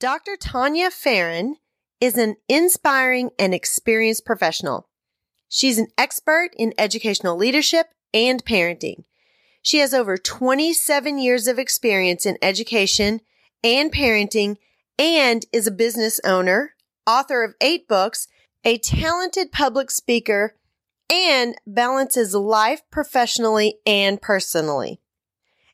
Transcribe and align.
Dr. 0.00 0.36
Tania 0.36 0.90
Farran 0.92 1.56
is 2.00 2.16
an 2.16 2.36
inspiring 2.48 3.30
and 3.36 3.52
experienced 3.52 4.24
professional. 4.24 4.88
She's 5.48 5.76
an 5.76 5.88
expert 5.98 6.50
in 6.56 6.72
educational 6.78 7.36
leadership 7.36 7.88
and 8.14 8.44
parenting. 8.44 9.02
She 9.60 9.78
has 9.78 9.92
over 9.92 10.16
27 10.16 11.18
years 11.18 11.48
of 11.48 11.58
experience 11.58 12.24
in 12.24 12.38
education 12.40 13.22
and 13.64 13.92
parenting 13.92 14.58
and 15.00 15.44
is 15.52 15.66
a 15.66 15.72
business 15.72 16.20
owner, 16.24 16.74
author 17.04 17.42
of 17.42 17.54
eight 17.60 17.88
books, 17.88 18.28
a 18.64 18.78
talented 18.78 19.50
public 19.50 19.90
speaker, 19.90 20.54
and 21.10 21.56
balances 21.66 22.36
life 22.36 22.82
professionally 22.92 23.78
and 23.84 24.22
personally. 24.22 25.00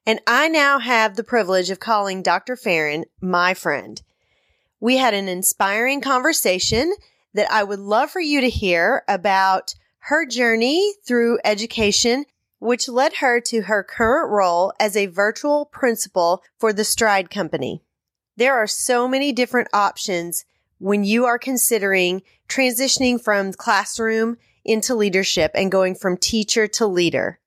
And 0.06 0.20
I 0.26 0.48
now 0.48 0.78
have 0.78 1.16
the 1.16 1.24
privilege 1.24 1.68
of 1.68 1.78
calling 1.78 2.22
Dr. 2.22 2.56
Farran 2.56 3.04
my 3.20 3.52
friend. 3.52 4.00
We 4.84 4.98
had 4.98 5.14
an 5.14 5.28
inspiring 5.28 6.02
conversation 6.02 6.92
that 7.32 7.50
I 7.50 7.64
would 7.64 7.78
love 7.78 8.10
for 8.10 8.20
you 8.20 8.42
to 8.42 8.50
hear 8.50 9.02
about 9.08 9.74
her 10.00 10.26
journey 10.26 10.92
through 11.06 11.38
education, 11.42 12.26
which 12.58 12.86
led 12.86 13.14
her 13.14 13.40
to 13.46 13.62
her 13.62 13.82
current 13.82 14.30
role 14.30 14.74
as 14.78 14.94
a 14.94 15.06
virtual 15.06 15.64
principal 15.64 16.42
for 16.58 16.70
the 16.74 16.84
Stride 16.84 17.30
Company. 17.30 17.82
There 18.36 18.54
are 18.54 18.66
so 18.66 19.08
many 19.08 19.32
different 19.32 19.68
options 19.72 20.44
when 20.76 21.02
you 21.02 21.24
are 21.24 21.38
considering 21.38 22.20
transitioning 22.46 23.18
from 23.18 23.54
classroom 23.54 24.36
into 24.66 24.94
leadership 24.94 25.52
and 25.54 25.72
going 25.72 25.94
from 25.94 26.18
teacher 26.18 26.66
to 26.66 26.86
leader. 26.86 27.38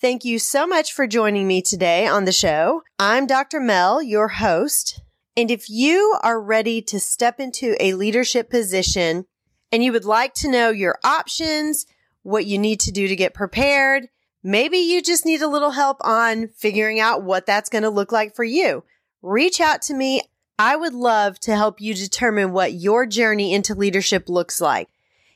Thank 0.00 0.24
you 0.24 0.38
so 0.38 0.66
much 0.66 0.94
for 0.94 1.06
joining 1.06 1.46
me 1.46 1.60
today 1.60 2.06
on 2.06 2.24
the 2.24 2.32
show. 2.32 2.82
I'm 2.98 3.26
Dr. 3.26 3.60
Mel, 3.60 4.00
your 4.02 4.28
host. 4.28 5.02
And 5.36 5.50
if 5.50 5.68
you 5.70 6.18
are 6.22 6.40
ready 6.40 6.80
to 6.82 7.00
step 7.00 7.40
into 7.40 7.74
a 7.80 7.94
leadership 7.94 8.50
position 8.50 9.24
and 9.70 9.82
you 9.82 9.92
would 9.92 10.04
like 10.04 10.34
to 10.34 10.50
know 10.50 10.68
your 10.70 10.98
options, 11.02 11.86
what 12.22 12.44
you 12.44 12.58
need 12.58 12.80
to 12.80 12.92
do 12.92 13.08
to 13.08 13.16
get 13.16 13.32
prepared, 13.32 14.08
maybe 14.42 14.76
you 14.78 15.00
just 15.00 15.24
need 15.24 15.40
a 15.40 15.48
little 15.48 15.70
help 15.70 15.96
on 16.02 16.48
figuring 16.48 17.00
out 17.00 17.22
what 17.22 17.46
that's 17.46 17.70
going 17.70 17.82
to 17.82 17.90
look 17.90 18.12
like 18.12 18.36
for 18.36 18.44
you. 18.44 18.84
Reach 19.22 19.60
out 19.60 19.80
to 19.82 19.94
me. 19.94 20.22
I 20.58 20.76
would 20.76 20.94
love 20.94 21.40
to 21.40 21.56
help 21.56 21.80
you 21.80 21.94
determine 21.94 22.52
what 22.52 22.74
your 22.74 23.06
journey 23.06 23.54
into 23.54 23.74
leadership 23.74 24.28
looks 24.28 24.60
like. 24.60 24.90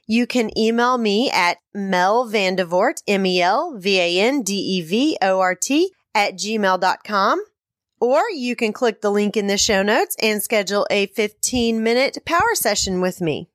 You 0.06 0.26
can 0.26 0.56
email 0.56 0.98
me 0.98 1.30
at 1.30 1.56
Mel 1.74 2.28
Vandevort, 2.28 3.02
M-E-L-V-A-N-D-E-V-O-R-T 3.08 5.90
at 6.14 6.34
gmail.com. 6.34 7.44
Or 8.00 8.22
you 8.30 8.56
can 8.56 8.72
click 8.72 9.00
the 9.00 9.10
link 9.10 9.36
in 9.36 9.46
the 9.46 9.56
show 9.56 9.82
notes 9.82 10.16
and 10.20 10.42
schedule 10.42 10.86
a 10.90 11.06
15 11.06 11.82
minute 11.82 12.18
power 12.24 12.54
session 12.54 13.00
with 13.00 13.20
me. 13.20 13.48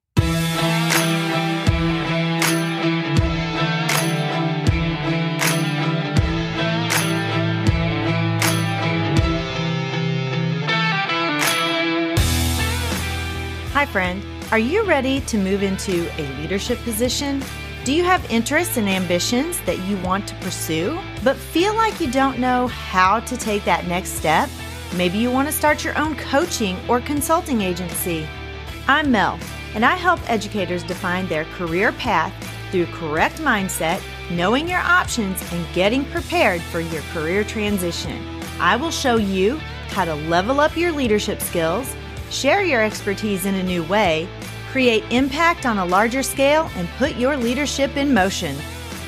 Hi, 13.73 13.85
friend. 13.85 14.23
Are 14.51 14.59
you 14.59 14.83
ready 14.83 15.21
to 15.21 15.37
move 15.37 15.63
into 15.63 16.07
a 16.21 16.23
leadership 16.41 16.77
position? 16.83 17.41
Do 17.83 17.93
you 17.93 18.03
have 18.03 18.29
interests 18.29 18.77
and 18.77 18.87
ambitions 18.87 19.59
that 19.61 19.79
you 19.87 19.97
want 20.03 20.27
to 20.27 20.35
pursue, 20.35 20.99
but 21.23 21.35
feel 21.35 21.73
like 21.73 21.99
you 21.99 22.11
don't 22.11 22.37
know 22.37 22.67
how 22.67 23.21
to 23.21 23.35
take 23.35 23.65
that 23.65 23.87
next 23.87 24.09
step? 24.11 24.49
Maybe 24.95 25.17
you 25.17 25.31
want 25.31 25.47
to 25.47 25.51
start 25.51 25.83
your 25.83 25.97
own 25.97 26.15
coaching 26.15 26.77
or 26.87 27.01
consulting 27.01 27.61
agency. 27.61 28.27
I'm 28.87 29.09
Mel, 29.09 29.39
and 29.73 29.83
I 29.83 29.95
help 29.95 30.19
educators 30.29 30.83
define 30.83 31.25
their 31.25 31.45
career 31.45 31.91
path 31.93 32.31
through 32.69 32.85
correct 32.85 33.37
mindset, 33.37 33.99
knowing 34.29 34.69
your 34.69 34.81
options, 34.81 35.41
and 35.51 35.73
getting 35.73 36.05
prepared 36.05 36.61
for 36.61 36.81
your 36.81 37.01
career 37.13 37.43
transition. 37.43 38.23
I 38.59 38.75
will 38.75 38.91
show 38.91 39.15
you 39.15 39.57
how 39.87 40.05
to 40.05 40.13
level 40.13 40.59
up 40.59 40.77
your 40.77 40.91
leadership 40.91 41.41
skills, 41.41 41.95
share 42.29 42.63
your 42.63 42.83
expertise 42.83 43.47
in 43.47 43.55
a 43.55 43.63
new 43.63 43.83
way, 43.85 44.29
create 44.71 45.03
impact 45.11 45.65
on 45.65 45.77
a 45.77 45.85
larger 45.85 46.23
scale, 46.23 46.71
and 46.75 46.87
put 46.97 47.17
your 47.17 47.35
leadership 47.35 47.97
in 47.97 48.13
motion. 48.13 48.55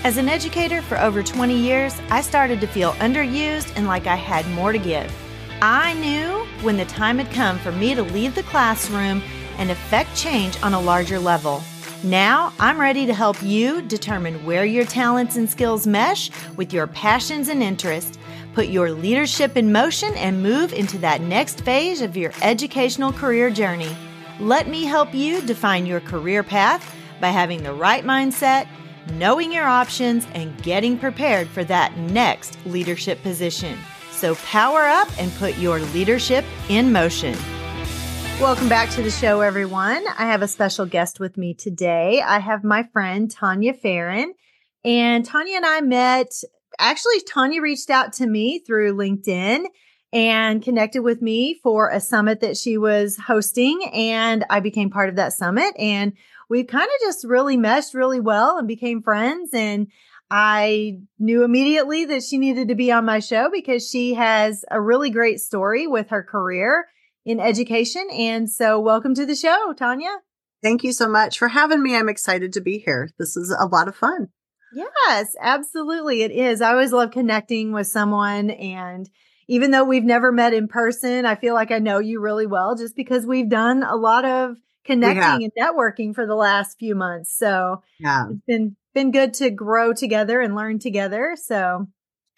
As 0.04 0.18
an 0.18 0.28
educator 0.28 0.82
for 0.82 1.00
over 1.00 1.24
20 1.24 1.56
years, 1.56 2.02
I 2.10 2.20
started 2.20 2.60
to 2.60 2.68
feel 2.68 2.92
underused 2.94 3.72
and 3.78 3.88
like 3.88 4.06
I 4.06 4.18
had 4.18 4.46
more 4.50 4.74
to 4.74 4.78
give. 4.78 5.10
I 5.62 5.94
knew 5.94 6.46
when 6.66 6.76
the 6.76 6.84
time 6.86 7.18
had 7.18 7.34
come 7.34 7.58
for 7.60 7.72
me 7.72 7.96
to 7.96 8.04
leave 8.04 8.36
the 8.36 8.44
classroom 8.44 9.24
and 9.58 9.72
affect 9.72 10.14
change 10.18 10.62
on 10.62 10.74
a 10.74 10.82
larger 10.82 11.18
level. 11.18 11.64
Now 12.04 12.52
I'm 12.60 12.78
ready 12.78 13.06
to 13.06 13.14
help 13.14 13.42
you 13.42 13.82
determine 13.82 14.46
where 14.46 14.66
your 14.66 14.84
talents 14.84 15.38
and 15.38 15.50
skills 15.50 15.88
mesh 15.88 16.30
with 16.58 16.74
your 16.74 16.88
passions 16.88 17.48
and 17.48 17.64
interests. 17.64 18.18
Put 18.54 18.68
your 18.68 18.92
leadership 18.92 19.56
in 19.56 19.72
motion 19.72 20.14
and 20.16 20.44
move 20.44 20.74
into 20.74 20.98
that 20.98 21.22
next 21.22 21.62
phase 21.62 22.02
of 22.02 22.18
your 22.18 22.34
educational 22.42 23.14
career 23.14 23.50
journey. 23.50 23.96
Let 24.40 24.68
me 24.68 24.86
help 24.86 25.14
you 25.14 25.42
define 25.42 25.86
your 25.86 26.00
career 26.00 26.42
path 26.42 26.96
by 27.22 27.28
having 27.28 27.62
the 27.62 27.72
right 27.72 28.04
mindset, 28.04 28.68
knowing 29.12 29.54
your 29.54 29.66
options, 29.66 30.26
and 30.34 30.60
getting 30.64 30.98
prepared 30.98 31.48
for 31.48 31.64
that 31.66 31.96
next 31.98 32.58
leadership 32.66 33.22
position. 33.22 33.78
So 34.10 34.34
power 34.36 34.82
up 34.82 35.08
and 35.20 35.32
put 35.36 35.58
your 35.58 35.80
leadership 35.80 36.44
in 36.68 36.92
motion. 36.92 37.38
Welcome 38.42 38.70
back 38.70 38.90
to 38.92 39.04
the 39.04 39.12
show, 39.12 39.42
everyone. 39.42 40.04
I 40.18 40.26
have 40.26 40.42
a 40.42 40.48
special 40.48 40.88
guest 40.88 41.20
with 41.20 41.38
me 41.38 41.54
today. 41.54 42.20
I 42.20 42.40
have 42.40 42.64
my 42.64 42.88
friend 42.92 43.30
Tania 43.30 43.76
Farran. 43.76 44.34
And 44.84 45.24
Tania 45.24 45.58
and 45.58 45.66
I 45.66 45.82
met, 45.82 46.32
actually, 46.80 47.22
Tania 47.22 47.62
reached 47.62 47.92
out 47.92 48.14
to 48.14 48.26
me 48.26 48.60
through 48.66 48.96
LinkedIn 48.96 49.66
and 50.14 50.62
connected 50.62 51.02
with 51.02 51.22
me 51.22 51.60
for 51.64 51.90
a 51.90 52.00
summit 52.00 52.40
that 52.42 52.56
she 52.56 52.78
was 52.78 53.18
hosting. 53.18 53.84
And 53.92 54.46
I 54.50 54.60
became 54.60 54.92
part 54.92 55.10
of 55.10 55.16
that 55.16 55.34
summit. 55.34 55.74
And 55.78 56.14
we 56.50 56.64
kind 56.64 56.86
of 56.86 57.02
just 57.02 57.26
really 57.26 57.58
meshed 57.58 57.96
really 57.96 58.20
well 58.20 58.60
and 58.60 58.68
became 58.68 59.02
friends. 59.02 59.50
And 59.54 59.88
I 60.30 61.00
knew 61.18 61.44
immediately 61.44 62.06
that 62.06 62.22
she 62.22 62.38
needed 62.38 62.68
to 62.68 62.76
be 62.76 62.92
on 62.92 63.06
my 63.06 63.20
show 63.20 63.50
because 63.52 63.90
she 63.90 64.14
has 64.14 64.64
a 64.70 64.80
really 64.80 65.10
great 65.10 65.40
story 65.40 65.88
with 65.88 66.10
her 66.10 66.22
career 66.24 66.88
in 67.26 67.40
education. 67.40 68.08
And 68.12 68.50
so, 68.50 68.80
welcome 68.80 69.16
to 69.16 69.26
the 69.26 69.36
show, 69.36 69.74
Tania. 69.76 70.16
Thank 70.62 70.84
you 70.84 70.94
so 70.94 71.10
much 71.10 71.40
for 71.40 71.50
having 71.50 71.82
me. 71.82 71.96
I'm 71.96 72.08
excited 72.08 72.54
to 72.54 72.62
be 72.62 72.78
here. 72.78 73.10
This 73.18 73.36
is 73.36 73.50
a 73.50 73.66
lot 73.66 73.88
of 73.88 73.96
fun. 73.96 74.30
Yes, 74.74 75.36
absolutely. 75.40 76.22
It 76.22 76.32
is. 76.32 76.62
I 76.62 76.72
always 76.72 76.94
love 76.94 77.12
connecting 77.12 77.74
with 77.74 77.88
someone 77.88 78.50
and 78.50 79.10
even 79.48 79.72
though 79.72 79.84
we've 79.84 80.04
never 80.04 80.32
met 80.32 80.54
in 80.54 80.68
person, 80.68 81.26
I 81.26 81.36
feel 81.36 81.54
like 81.54 81.72
I 81.72 81.80
know 81.80 82.00
you 82.00 82.20
really 82.20 82.46
well 82.46 82.76
just 82.76 82.96
because 82.96 83.26
we've 83.26 83.50
done 83.50 83.84
a 83.84 83.96
lot 83.96 84.26
of 84.26 84.58
connecting 84.86 85.44
and 85.44 85.52
networking 85.60 86.14
for 86.14 86.26
the 86.26 86.36
last 86.36 86.78
few 86.78 86.96
months. 86.96 87.38
So 87.38 87.84
yeah. 88.00 88.28
it's 88.30 88.46
been 88.46 88.76
been 88.94 89.12
good 89.12 89.34
to 89.36 89.50
grow 89.50 89.94
together 89.94 90.40
and 90.40 90.56
learn 90.56 90.80
together. 90.80 91.36
So 91.42 91.88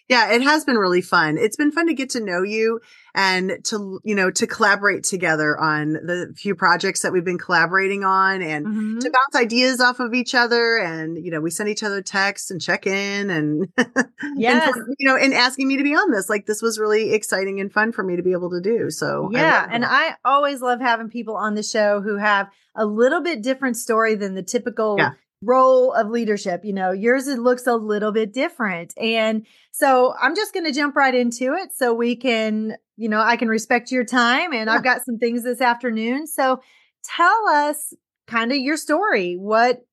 yeah, 0.08 0.32
it 0.32 0.42
has 0.42 0.64
been 0.64 0.76
really 0.76 1.00
fun. 1.00 1.36
It's 1.36 1.56
been 1.56 1.72
fun 1.72 1.88
to 1.88 1.94
get 1.94 2.10
to 2.10 2.20
know 2.20 2.42
you 2.42 2.80
and 3.14 3.58
to, 3.64 4.00
you 4.04 4.14
know, 4.14 4.30
to 4.30 4.46
collaborate 4.46 5.02
together 5.02 5.58
on 5.58 5.94
the 5.94 6.32
few 6.36 6.54
projects 6.54 7.02
that 7.02 7.12
we've 7.12 7.24
been 7.24 7.38
collaborating 7.38 8.04
on 8.04 8.40
and 8.40 8.66
mm-hmm. 8.66 8.98
to 8.98 9.10
bounce 9.10 9.42
ideas 9.42 9.80
off 9.80 9.98
of 9.98 10.14
each 10.14 10.34
other. 10.34 10.76
And, 10.76 11.16
you 11.24 11.32
know, 11.32 11.40
we 11.40 11.50
send 11.50 11.68
each 11.68 11.82
other 11.82 12.02
texts 12.02 12.52
and 12.52 12.60
check 12.60 12.86
in 12.86 13.30
and, 13.30 13.68
yes. 14.36 14.76
and, 14.76 14.94
you 14.98 15.08
know, 15.08 15.16
and 15.16 15.34
asking 15.34 15.66
me 15.66 15.76
to 15.76 15.82
be 15.82 15.94
on 15.94 16.12
this. 16.12 16.28
Like 16.28 16.46
this 16.46 16.62
was 16.62 16.78
really 16.78 17.12
exciting 17.12 17.60
and 17.60 17.72
fun 17.72 17.90
for 17.90 18.04
me 18.04 18.14
to 18.14 18.22
be 18.22 18.32
able 18.32 18.50
to 18.50 18.60
do. 18.60 18.90
So 18.90 19.30
yeah. 19.32 19.66
I 19.68 19.74
and 19.74 19.84
I 19.84 20.14
always 20.24 20.60
love 20.60 20.80
having 20.80 21.08
people 21.08 21.36
on 21.36 21.54
the 21.54 21.64
show 21.64 22.00
who 22.00 22.16
have 22.16 22.48
a 22.76 22.86
little 22.86 23.22
bit 23.22 23.42
different 23.42 23.76
story 23.76 24.14
than 24.14 24.34
the 24.34 24.42
typical 24.42 24.96
yeah 24.98 25.12
role 25.42 25.92
of 25.92 26.08
leadership. 26.08 26.64
You 26.64 26.72
know, 26.72 26.92
yours 26.92 27.28
it 27.28 27.38
looks 27.38 27.66
a 27.66 27.74
little 27.74 28.12
bit 28.12 28.32
different. 28.32 28.94
And 28.96 29.46
so 29.70 30.14
I'm 30.20 30.34
just 30.34 30.54
going 30.54 30.66
to 30.66 30.72
jump 30.72 30.96
right 30.96 31.14
into 31.14 31.54
it 31.54 31.70
so 31.74 31.92
we 31.92 32.16
can, 32.16 32.76
you 32.96 33.08
know, 33.08 33.20
I 33.20 33.36
can 33.36 33.48
respect 33.48 33.90
your 33.90 34.04
time 34.04 34.52
and. 34.52 34.70
I've 34.70 34.84
got 34.84 35.04
some 35.04 35.18
things 35.18 35.44
this 35.44 35.60
afternoon. 35.60 36.26
So 36.26 36.60
tell 37.04 37.48
us 37.48 37.94
kind 38.26 38.52
of 38.52 38.58
your 38.58 38.76
story. 38.76 39.34
What 39.34 39.84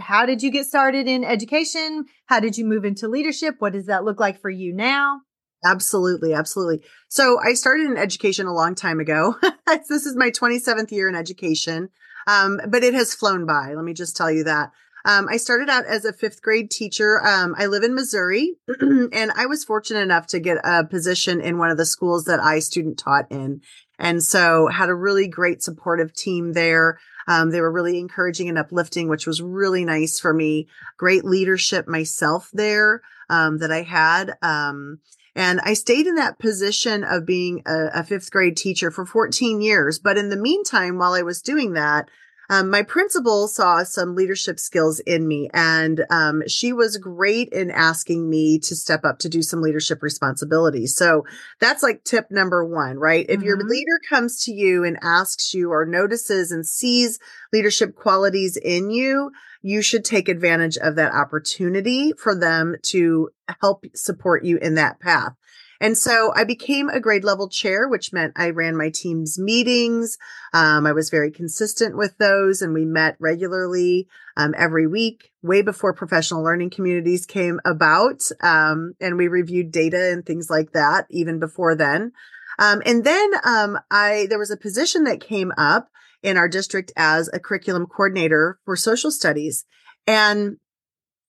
how 0.00 0.24
did 0.24 0.42
you 0.42 0.50
get 0.50 0.66
started 0.66 1.06
in 1.06 1.24
education? 1.24 2.06
How 2.26 2.40
did 2.40 2.56
you 2.56 2.64
move 2.64 2.84
into 2.84 3.06
leadership? 3.06 3.56
What 3.58 3.74
does 3.74 3.86
that 3.86 4.04
look 4.04 4.18
like 4.18 4.40
for 4.40 4.50
you 4.50 4.72
now? 4.72 5.20
Absolutely, 5.64 6.32
absolutely. 6.32 6.82
So 7.08 7.38
I 7.40 7.54
started 7.54 7.90
in 7.90 7.96
education 7.96 8.46
a 8.46 8.54
long 8.54 8.74
time 8.74 9.00
ago. 9.00 9.34
this 9.66 10.06
is 10.06 10.16
my 10.16 10.30
27th 10.30 10.90
year 10.92 11.08
in 11.08 11.16
education. 11.16 11.90
Um, 12.26 12.60
but 12.68 12.84
it 12.84 12.94
has 12.94 13.14
flown 13.14 13.46
by. 13.46 13.74
Let 13.74 13.84
me 13.84 13.94
just 13.94 14.16
tell 14.16 14.30
you 14.30 14.44
that. 14.44 14.70
Um, 15.08 15.26
I 15.26 15.38
started 15.38 15.70
out 15.70 15.86
as 15.86 16.04
a 16.04 16.12
fifth 16.12 16.42
grade 16.42 16.70
teacher. 16.70 17.26
Um, 17.26 17.54
I 17.56 17.64
live 17.64 17.82
in 17.82 17.94
Missouri 17.94 18.56
and 18.80 19.32
I 19.34 19.46
was 19.46 19.64
fortunate 19.64 20.00
enough 20.00 20.26
to 20.28 20.38
get 20.38 20.58
a 20.62 20.84
position 20.84 21.40
in 21.40 21.56
one 21.56 21.70
of 21.70 21.78
the 21.78 21.86
schools 21.86 22.26
that 22.26 22.40
I 22.40 22.58
student 22.58 22.98
taught 22.98 23.24
in. 23.30 23.62
And 23.98 24.22
so 24.22 24.66
had 24.66 24.90
a 24.90 24.94
really 24.94 25.26
great 25.26 25.62
supportive 25.62 26.12
team 26.12 26.52
there. 26.52 26.98
Um, 27.26 27.50
they 27.50 27.62
were 27.62 27.72
really 27.72 27.98
encouraging 27.98 28.50
and 28.50 28.58
uplifting, 28.58 29.08
which 29.08 29.26
was 29.26 29.40
really 29.40 29.82
nice 29.82 30.20
for 30.20 30.34
me. 30.34 30.68
Great 30.98 31.24
leadership 31.24 31.88
myself 31.88 32.50
there, 32.52 33.00
um, 33.30 33.58
that 33.58 33.72
I 33.72 33.84
had. 33.84 34.34
Um, 34.42 34.98
and 35.34 35.58
I 35.64 35.72
stayed 35.72 36.06
in 36.06 36.16
that 36.16 36.38
position 36.38 37.02
of 37.02 37.24
being 37.24 37.62
a, 37.64 38.00
a, 38.00 38.04
fifth 38.04 38.30
grade 38.30 38.58
teacher 38.58 38.90
for 38.90 39.06
14 39.06 39.62
years. 39.62 39.98
But 39.98 40.18
in 40.18 40.28
the 40.28 40.36
meantime, 40.36 40.98
while 40.98 41.14
I 41.14 41.22
was 41.22 41.40
doing 41.40 41.72
that, 41.74 42.10
um, 42.50 42.70
my 42.70 42.82
principal 42.82 43.46
saw 43.46 43.82
some 43.82 44.14
leadership 44.14 44.58
skills 44.58 45.00
in 45.00 45.28
me, 45.28 45.50
and 45.52 46.04
um, 46.10 46.42
she 46.46 46.72
was 46.72 46.96
great 46.96 47.50
in 47.50 47.70
asking 47.70 48.28
me 48.28 48.58
to 48.60 48.74
step 48.74 49.04
up 49.04 49.18
to 49.20 49.28
do 49.28 49.42
some 49.42 49.60
leadership 49.60 50.02
responsibilities. 50.02 50.96
So 50.96 51.24
that's 51.60 51.82
like 51.82 52.04
tip 52.04 52.30
number 52.30 52.64
one, 52.64 52.98
right? 52.98 53.26
If 53.28 53.40
mm-hmm. 53.40 53.46
your 53.46 53.58
leader 53.58 54.00
comes 54.08 54.44
to 54.44 54.52
you 54.52 54.84
and 54.84 54.98
asks 55.02 55.52
you 55.52 55.70
or 55.70 55.84
notices 55.84 56.50
and 56.50 56.66
sees 56.66 57.18
leadership 57.52 57.94
qualities 57.94 58.56
in 58.56 58.90
you, 58.90 59.30
you 59.60 59.82
should 59.82 60.04
take 60.04 60.28
advantage 60.28 60.78
of 60.78 60.96
that 60.96 61.12
opportunity 61.12 62.12
for 62.12 62.34
them 62.34 62.76
to 62.84 63.28
help 63.60 63.84
support 63.94 64.44
you 64.44 64.56
in 64.58 64.74
that 64.76 65.00
path. 65.00 65.34
And 65.80 65.96
so 65.96 66.32
I 66.34 66.44
became 66.44 66.88
a 66.88 67.00
grade 67.00 67.24
level 67.24 67.48
chair, 67.48 67.88
which 67.88 68.12
meant 68.12 68.32
I 68.36 68.50
ran 68.50 68.76
my 68.76 68.90
team's 68.90 69.38
meetings. 69.38 70.18
Um, 70.52 70.86
I 70.86 70.92
was 70.92 71.10
very 71.10 71.30
consistent 71.30 71.96
with 71.96 72.18
those 72.18 72.62
and 72.62 72.74
we 72.74 72.84
met 72.84 73.16
regularly 73.20 74.08
um, 74.36 74.54
every 74.56 74.86
week, 74.86 75.30
way 75.42 75.62
before 75.62 75.92
professional 75.92 76.42
learning 76.42 76.70
communities 76.70 77.26
came 77.26 77.60
about. 77.64 78.22
Um, 78.40 78.94
and 79.00 79.16
we 79.16 79.28
reviewed 79.28 79.70
data 79.70 80.10
and 80.12 80.26
things 80.26 80.50
like 80.50 80.72
that 80.72 81.06
even 81.10 81.38
before 81.38 81.74
then. 81.74 82.12
Um, 82.58 82.82
and 82.84 83.04
then 83.04 83.30
um, 83.44 83.78
I 83.90 84.26
there 84.28 84.38
was 84.38 84.50
a 84.50 84.56
position 84.56 85.04
that 85.04 85.20
came 85.20 85.52
up 85.56 85.88
in 86.22 86.36
our 86.36 86.48
district 86.48 86.92
as 86.96 87.30
a 87.32 87.38
curriculum 87.38 87.86
coordinator 87.86 88.58
for 88.64 88.76
social 88.76 89.12
studies. 89.12 89.64
And 90.06 90.56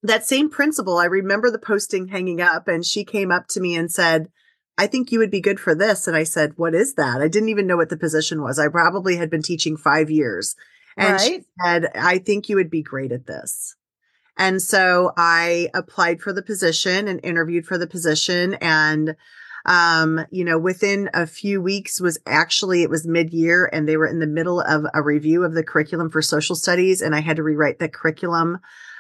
that 0.04 0.26
same 0.26 0.50
principal, 0.50 0.98
I 0.98 1.06
remember 1.06 1.52
the 1.52 1.60
posting 1.60 2.08
hanging 2.08 2.42
up 2.42 2.68
and 2.68 2.86
she 2.86 3.04
came 3.04 3.32
up 3.32 3.48
to 3.50 3.60
me 3.60 3.76
and 3.76 3.92
said, 3.92 4.30
I 4.78 4.88
think 4.88 5.12
you 5.12 5.20
would 5.20 5.32
be 5.32 5.42
good 5.42 5.60
for 5.60 5.76
this. 5.76 6.08
And 6.08 6.16
I 6.16 6.24
said, 6.24 6.54
what 6.56 6.74
is 6.74 6.94
that? 6.94 7.22
I 7.22 7.28
didn't 7.28 7.50
even 7.50 7.68
know 7.68 7.76
what 7.76 7.90
the 7.90 7.98
position 7.98 8.42
was. 8.42 8.58
I 8.58 8.70
probably 8.70 9.18
had 9.18 9.30
been 9.30 9.42
teaching 9.42 9.76
five 9.76 10.10
years. 10.10 10.56
And 10.96 11.14
right. 11.14 11.22
she 11.22 11.44
said, 11.62 11.92
I 11.96 12.18
think 12.20 12.48
you 12.48 12.56
would 12.56 12.70
be 12.70 12.82
great 12.82 13.12
at 13.12 13.28
this. 13.28 13.76
And 14.38 14.62
so 14.62 15.12
I 15.18 15.70
applied 15.74 16.22
for 16.22 16.32
the 16.32 16.42
position 16.42 17.10
and 17.10 17.20
interviewed 17.24 17.66
for 17.66 17.78
the 17.78 17.88
position. 17.88 18.54
And, 18.56 19.18
um, 19.66 20.26
you 20.32 20.46
know, 20.46 20.58
within 20.58 21.10
a 21.14 21.28
few 21.28 21.62
weeks 21.62 22.00
was 22.00 22.18
actually, 22.26 22.82
it 22.82 22.90
was 22.90 23.06
mid 23.06 23.34
year 23.34 23.70
and 23.74 23.88
they 23.88 23.98
were 23.98 24.08
in 24.08 24.20
the 24.20 24.28
middle 24.28 24.62
of 24.62 24.86
a 24.94 25.02
review 25.02 25.44
of 25.44 25.54
the 25.54 25.64
curriculum 25.64 26.10
for 26.10 26.22
social 26.22 26.56
studies. 26.56 27.02
And 27.02 27.14
I 27.14 27.20
had 27.20 27.36
to 27.36 27.44
rewrite 27.44 27.80
the 27.80 27.90
curriculum 27.90 28.60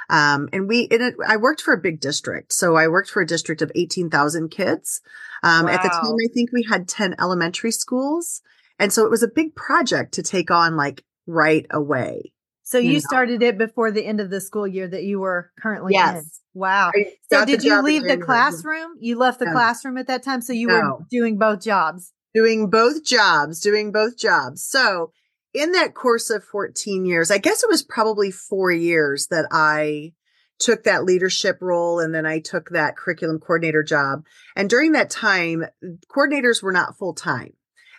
um, 0.09 0.49
and 0.51 0.67
we, 0.67 0.81
it, 0.81 1.15
I 1.25 1.37
worked 1.37 1.61
for 1.61 1.73
a 1.73 1.77
big 1.77 1.99
district. 1.99 2.53
So 2.53 2.75
I 2.75 2.87
worked 2.87 3.09
for 3.09 3.21
a 3.21 3.27
district 3.27 3.61
of 3.61 3.71
18,000 3.75 4.49
kids. 4.49 5.01
Um, 5.43 5.65
wow. 5.65 5.71
at 5.71 5.83
the 5.83 5.89
time, 5.89 6.13
I 6.13 6.33
think 6.33 6.51
we 6.51 6.65
had 6.69 6.87
10 6.87 7.15
elementary 7.19 7.71
schools. 7.71 8.41
And 8.79 8.91
so 8.91 9.05
it 9.05 9.11
was 9.11 9.23
a 9.23 9.27
big 9.27 9.55
project 9.55 10.13
to 10.15 10.23
take 10.23 10.51
on 10.51 10.75
like 10.75 11.03
right 11.27 11.65
away. 11.69 12.33
So 12.63 12.77
you, 12.77 12.89
you 12.89 12.93
know? 12.95 12.99
started 12.99 13.41
it 13.41 13.57
before 13.57 13.91
the 13.91 14.05
end 14.05 14.19
of 14.19 14.29
the 14.29 14.41
school 14.41 14.67
year 14.67 14.87
that 14.87 15.03
you 15.03 15.19
were 15.19 15.51
currently 15.59 15.93
yes. 15.93 16.17
in. 16.17 16.29
Wow. 16.53 16.91
So 17.31 17.45
did 17.45 17.63
you 17.63 17.81
leave 17.81 18.03
the 18.03 18.17
classroom? 18.17 18.95
You 18.99 19.17
left 19.17 19.39
the 19.39 19.45
no. 19.45 19.53
classroom 19.53 19.97
at 19.97 20.07
that 20.07 20.23
time. 20.23 20.41
So 20.41 20.53
you 20.53 20.67
no. 20.67 20.73
were 20.73 20.97
doing 21.09 21.37
both 21.37 21.61
jobs. 21.61 22.13
Doing 22.33 22.69
both 22.69 23.03
jobs, 23.03 23.59
doing 23.59 23.91
both 23.91 24.17
jobs. 24.17 24.63
So 24.63 25.11
in 25.53 25.71
that 25.73 25.93
course 25.93 26.29
of 26.29 26.43
14 26.43 27.05
years, 27.05 27.31
I 27.31 27.37
guess 27.37 27.63
it 27.63 27.69
was 27.69 27.83
probably 27.83 28.31
four 28.31 28.71
years 28.71 29.27
that 29.27 29.47
I 29.51 30.13
took 30.59 30.83
that 30.83 31.05
leadership 31.05 31.57
role 31.61 31.99
and 31.99 32.13
then 32.13 32.25
I 32.25 32.39
took 32.39 32.69
that 32.69 32.97
curriculum 32.97 33.39
coordinator 33.39 33.81
job. 33.81 34.25
And 34.55 34.69
during 34.69 34.91
that 34.91 35.09
time, 35.09 35.65
coordinators 36.13 36.61
were 36.61 36.73
not 36.73 36.97
full 36.97 37.13
time. 37.13 37.53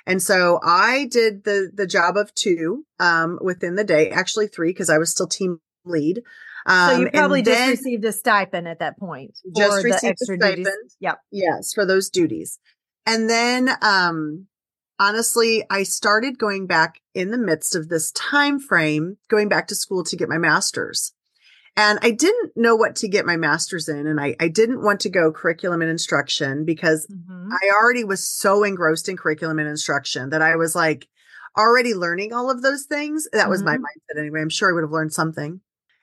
And 0.07 0.23
so 0.23 0.61
I 0.63 1.09
did 1.11 1.45
the, 1.45 1.71
the 1.73 1.87
job 1.87 2.17
of 2.17 2.35
two, 2.35 2.85
um, 2.99 3.39
within 3.41 3.75
the 3.75 3.85
day, 3.85 4.11
actually 4.11 4.47
three, 4.47 4.71
because 4.71 4.91
I 4.91 4.99
was 4.99 5.11
still 5.11 5.27
team 5.27 5.61
lead. 5.85 6.23
Um, 6.67 6.91
so 6.91 7.01
you 7.01 7.11
probably 7.11 7.43
just 7.43 7.71
received 7.71 8.05
a 8.05 8.13
stipend 8.13 8.69
at 8.69 8.81
that 8.81 8.99
point. 8.99 9.39
Just 9.57 9.85
received 9.85 10.19
a 10.21 10.25
stipend. 10.25 10.65
Duties. 10.67 10.97
Yep. 11.01 11.21
Yes, 11.31 11.73
for 11.73 11.87
those 11.87 12.11
duties. 12.11 12.59
And 13.07 13.31
then, 13.31 13.71
um, 13.83 14.47
honestly, 15.01 15.65
I 15.71 15.83
started 15.83 16.39
going 16.39 16.67
back 16.67 17.01
in 17.15 17.31
the 17.31 17.39
midst 17.39 17.75
of 17.75 17.89
this 17.89 18.13
time 18.13 18.61
frame, 18.61 19.17
going 19.29 19.49
back 19.49 19.67
to 19.69 19.75
school 19.75 20.05
to 20.05 20.17
get 20.17 20.29
my 20.29 20.39
master's. 20.39 21.13
And 21.77 21.99
I 22.03 22.11
didn't 22.11 22.53
know 22.57 22.77
what 22.77 22.97
to 22.97 23.09
get 23.09 23.25
my 23.25 23.37
master's 23.37 23.89
in. 23.89 24.07
And 24.07 24.21
I, 24.21 24.37
I 24.39 24.49
didn't 24.49 24.83
want 24.83 25.01
to 25.01 25.09
go 25.09 25.33
curriculum 25.33 25.81
and 25.81 25.91
instruction 25.91 26.65
because 26.65 27.07
mm-hmm. 27.11 27.51
I 27.51 27.71
already 27.75 28.05
was 28.05 28.27
so 28.27 28.65
engrossed 28.65 29.09
in 29.09 29.17
curriculum 29.17 29.59
and 29.59 29.69
instruction 29.69 30.31
that 30.31 30.43
I 30.43 30.57
was 30.57 30.75
like 30.75 31.09
already 31.57 31.95
learning 31.95 32.35
all 32.35 32.51
of 32.51 32.61
those 32.61 32.85
things. 32.85 33.27
That 33.33 33.43
mm-hmm. 33.43 33.51
was 33.51 33.63
my 33.63 33.77
mm-hmm. 33.77 33.85
mindset 33.85 34.21
anyway. 34.21 34.43
I'm 34.43 34.51
sure 34.51 34.71
I 34.71 34.75
would 34.75 34.85
have 34.85 34.93
learned 34.93 35.15
something. 35.15 35.61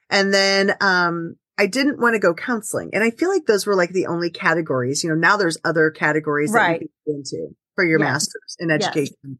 And 0.09 0.33
then, 0.33 0.75
um, 0.81 1.35
I 1.59 1.65
didn't 1.65 1.99
want 1.99 2.13
to 2.13 2.19
go 2.19 2.35
counseling. 2.35 2.91
And 2.93 3.03
I 3.03 3.09
feel 3.09 3.29
like 3.29 3.45
those 3.45 3.65
were 3.65 3.75
like 3.75 3.89
the 3.89 4.05
only 4.05 4.29
categories. 4.29 5.03
You 5.03 5.09
know, 5.09 5.15
now 5.15 5.37
there's 5.37 5.57
other 5.65 5.89
categories 5.89 6.51
right. 6.51 6.79
that 6.79 6.81
you 6.81 6.89
can 7.05 7.13
go 7.13 7.17
into 7.17 7.55
for 7.77 7.85
your 7.85 7.99
yes. 7.99 8.05
master's 8.05 8.55
in 8.59 8.71
education. 8.71 9.15
Yes. 9.23 9.37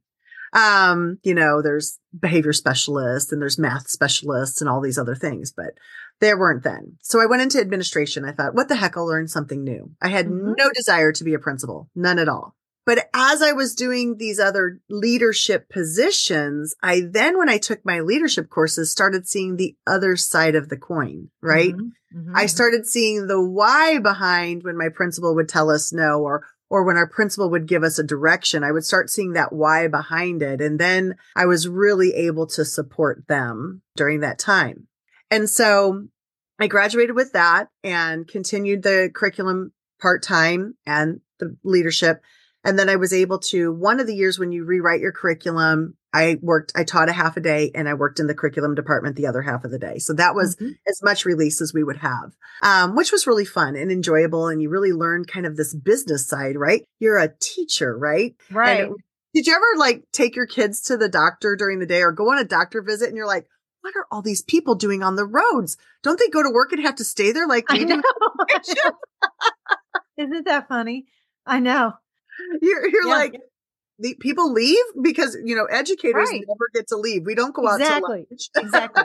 Um, 0.53 1.17
you 1.23 1.33
know, 1.33 1.61
there's 1.61 1.99
behavior 2.17 2.53
specialists 2.53 3.31
and 3.31 3.41
there's 3.41 3.59
math 3.59 3.89
specialists 3.89 4.61
and 4.61 4.69
all 4.69 4.79
these 4.79 4.97
other 4.97 5.15
things, 5.15 5.51
but 5.51 5.71
there 6.21 6.37
weren't 6.37 6.63
then. 6.63 6.97
So 7.01 7.19
I 7.19 7.25
went 7.25 7.41
into 7.41 7.59
administration. 7.59 8.23
I 8.23 8.31
thought, 8.31 8.55
what 8.55 8.69
the 8.69 8.75
heck? 8.75 8.95
I'll 8.95 9.07
learn 9.07 9.27
something 9.27 9.63
new. 9.63 9.91
I 10.01 10.09
had 10.09 10.27
mm-hmm. 10.27 10.53
no 10.55 10.69
desire 10.73 11.11
to 11.11 11.23
be 11.23 11.33
a 11.33 11.39
principal, 11.39 11.89
none 11.95 12.19
at 12.19 12.29
all. 12.29 12.55
But 12.85 13.09
as 13.13 13.41
I 13.41 13.51
was 13.51 13.75
doing 13.75 14.15
these 14.15 14.39
other 14.39 14.79
leadership 14.89 15.67
positions, 15.67 16.73
I 16.81 17.01
then, 17.01 17.37
when 17.37 17.49
I 17.49 17.57
took 17.57 17.83
my 17.83 17.99
leadership 17.99 18.49
courses, 18.49 18.91
started 18.91 19.27
seeing 19.27 19.57
the 19.57 19.75
other 19.85 20.15
side 20.15 20.55
of 20.55 20.69
the 20.69 20.77
coin, 20.77 21.29
right? 21.41 21.73
Mm-hmm. 21.73 22.19
Mm-hmm. 22.19 22.35
I 22.35 22.45
started 22.45 22.87
seeing 22.87 23.27
the 23.27 23.41
why 23.41 23.99
behind 23.99 24.63
when 24.63 24.77
my 24.77 24.87
principal 24.87 25.35
would 25.35 25.49
tell 25.49 25.69
us 25.69 25.91
no 25.91 26.21
or 26.21 26.45
or 26.69 26.83
when 26.83 26.97
our 26.97 27.07
principal 27.07 27.49
would 27.49 27.67
give 27.67 27.83
us 27.83 27.97
a 27.97 28.03
direction, 28.03 28.63
I 28.63 28.71
would 28.71 28.85
start 28.85 29.09
seeing 29.09 29.33
that 29.33 29.53
why 29.53 29.87
behind 29.87 30.41
it. 30.41 30.61
And 30.61 30.79
then 30.79 31.15
I 31.35 31.45
was 31.45 31.67
really 31.67 32.13
able 32.13 32.47
to 32.47 32.65
support 32.65 33.27
them 33.27 33.81
during 33.95 34.21
that 34.21 34.39
time. 34.39 34.87
And 35.29 35.49
so 35.49 36.07
I 36.59 36.67
graduated 36.67 37.15
with 37.15 37.33
that 37.33 37.69
and 37.83 38.27
continued 38.27 38.83
the 38.83 39.11
curriculum 39.13 39.73
part 40.01 40.23
time 40.23 40.75
and 40.85 41.21
the 41.39 41.55
leadership. 41.63 42.21
And 42.63 42.77
then 42.77 42.89
I 42.89 42.95
was 42.95 43.13
able 43.13 43.39
to, 43.39 43.71
one 43.71 43.99
of 43.99 44.07
the 44.07 44.15
years 44.15 44.39
when 44.39 44.51
you 44.51 44.65
rewrite 44.65 45.01
your 45.01 45.11
curriculum, 45.11 45.95
I 46.13 46.37
worked, 46.41 46.71
I 46.75 46.83
taught 46.83 47.09
a 47.09 47.13
half 47.13 47.37
a 47.37 47.41
day 47.41 47.71
and 47.75 47.87
I 47.87 47.93
worked 47.93 48.19
in 48.19 48.27
the 48.27 48.33
curriculum 48.33 48.75
department 48.75 49.15
the 49.15 49.27
other 49.27 49.41
half 49.41 49.65
of 49.65 49.71
the 49.71 49.79
day. 49.79 49.99
So 49.99 50.13
that 50.13 50.35
was 50.35 50.55
mm-hmm. 50.55 50.71
as 50.87 51.01
much 51.03 51.25
release 51.25 51.61
as 51.61 51.73
we 51.73 51.83
would 51.83 51.97
have, 51.97 52.33
um, 52.63 52.95
which 52.95 53.11
was 53.11 53.27
really 53.27 53.45
fun 53.45 53.75
and 53.75 53.91
enjoyable. 53.91 54.47
And 54.47 54.61
you 54.61 54.69
really 54.69 54.93
learned 54.93 55.27
kind 55.27 55.45
of 55.45 55.57
this 55.57 55.75
business 55.75 56.27
side, 56.27 56.55
right? 56.55 56.85
You're 56.99 57.17
a 57.17 57.33
teacher, 57.39 57.97
right? 57.97 58.35
Right. 58.49 58.85
And 58.85 58.95
did 59.33 59.47
you 59.47 59.53
ever 59.53 59.77
like 59.77 60.03
take 60.11 60.35
your 60.35 60.47
kids 60.47 60.81
to 60.83 60.97
the 60.97 61.09
doctor 61.09 61.55
during 61.55 61.79
the 61.79 61.85
day 61.85 62.01
or 62.01 62.11
go 62.11 62.31
on 62.31 62.39
a 62.39 62.45
doctor 62.45 62.81
visit 62.81 63.09
and 63.09 63.17
you're 63.17 63.27
like, 63.27 63.45
what 63.81 63.95
are 63.95 64.07
all 64.11 64.21
these 64.21 64.41
people 64.41 64.75
doing 64.75 65.03
on 65.03 65.15
the 65.15 65.25
roads? 65.25 65.77
Don't 66.03 66.19
they 66.19 66.29
go 66.29 66.43
to 66.43 66.51
work 66.51 66.71
and 66.71 66.81
have 66.81 66.95
to 66.95 67.03
stay 67.03 67.31
there 67.31 67.47
like 67.47 67.69
we 67.69 67.85
do? 67.85 68.01
Isn't 70.17 70.45
that 70.45 70.67
funny? 70.67 71.05
I 71.45 71.59
know. 71.59 71.93
You're, 72.61 72.87
you're 72.87 73.07
yeah. 73.07 73.15
like, 73.15 73.41
the 73.99 74.15
people 74.19 74.51
leave 74.51 74.83
because 75.01 75.37
you 75.43 75.55
know 75.55 75.65
educators 75.65 76.29
right. 76.29 76.43
never 76.47 76.69
get 76.73 76.87
to 76.89 76.97
leave. 76.97 77.25
We 77.25 77.35
don't 77.35 77.53
go 77.53 77.67
exactly. 77.67 77.95
out 77.95 78.01
to 78.01 78.11
lunch. 78.29 78.49
exactly. 78.55 79.03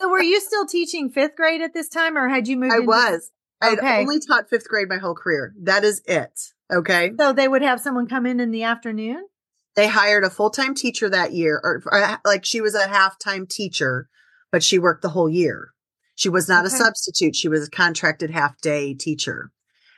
So 0.00 0.08
were 0.08 0.22
you 0.22 0.40
still 0.40 0.66
teaching 0.66 1.10
fifth 1.10 1.36
grade 1.36 1.60
at 1.60 1.74
this 1.74 1.88
time, 1.88 2.16
or 2.16 2.28
had 2.28 2.48
you 2.48 2.56
moved? 2.56 2.74
I 2.74 2.80
was. 2.80 3.30
Okay. 3.64 3.86
I 3.86 4.00
only 4.00 4.20
taught 4.20 4.50
fifth 4.50 4.68
grade 4.68 4.88
my 4.88 4.98
whole 4.98 5.14
career. 5.14 5.54
That 5.62 5.84
is 5.84 6.02
it. 6.06 6.38
Okay. 6.72 7.12
So 7.18 7.32
they 7.32 7.48
would 7.48 7.62
have 7.62 7.80
someone 7.80 8.06
come 8.06 8.26
in 8.26 8.40
in 8.40 8.50
the 8.50 8.64
afternoon. 8.64 9.26
They 9.76 9.88
hired 9.88 10.24
a 10.24 10.30
full 10.30 10.50
time 10.50 10.74
teacher 10.74 11.08
that 11.08 11.32
year, 11.32 11.60
or, 11.62 11.82
or 11.86 12.02
uh, 12.02 12.16
like 12.24 12.44
she 12.44 12.60
was 12.60 12.74
a 12.74 12.86
half 12.86 13.18
time 13.18 13.46
teacher, 13.46 14.08
but 14.52 14.62
she 14.62 14.78
worked 14.78 15.02
the 15.02 15.08
whole 15.10 15.28
year. 15.28 15.70
She 16.16 16.28
was 16.28 16.48
not 16.48 16.64
okay. 16.64 16.74
a 16.74 16.78
substitute. 16.78 17.34
She 17.34 17.48
was 17.48 17.66
a 17.66 17.70
contracted 17.70 18.30
half 18.30 18.60
day 18.60 18.94
teacher. 18.94 19.50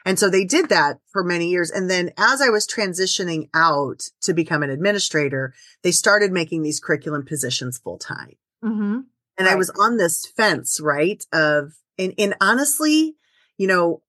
And 0.07 0.21
so 0.21 0.31
they 0.31 0.45
did 0.45 0.69
that 0.69 1.01
for 1.11 1.25
many 1.25 1.49
years. 1.49 1.69
And 1.69 1.91
then 1.91 2.13
as 2.17 2.41
I 2.41 2.49
was 2.49 2.65
transitioning 2.65 3.51
out 3.53 4.05
to 4.23 4.33
become 4.33 4.63
an 4.63 4.71
administrator, 4.71 5.53
they 5.83 5.91
started 5.91 6.31
making 6.31 6.63
these 6.63 6.79
curriculum 6.79 7.27
positions 7.27 7.77
full 7.77 7.99
time. 7.99 8.37
Mm-hmm. 8.65 9.01
And 9.39 9.47
right. 9.47 9.53
I 9.53 9.57
was 9.57 9.69
on 9.71 9.97
this 9.97 10.25
fence, 10.25 10.81
right? 10.81 11.25
Of, 11.33 11.73
and, 11.99 12.15
and 12.19 12.37
honestly, 12.41 13.17
you 13.59 13.67
know, 13.67 14.03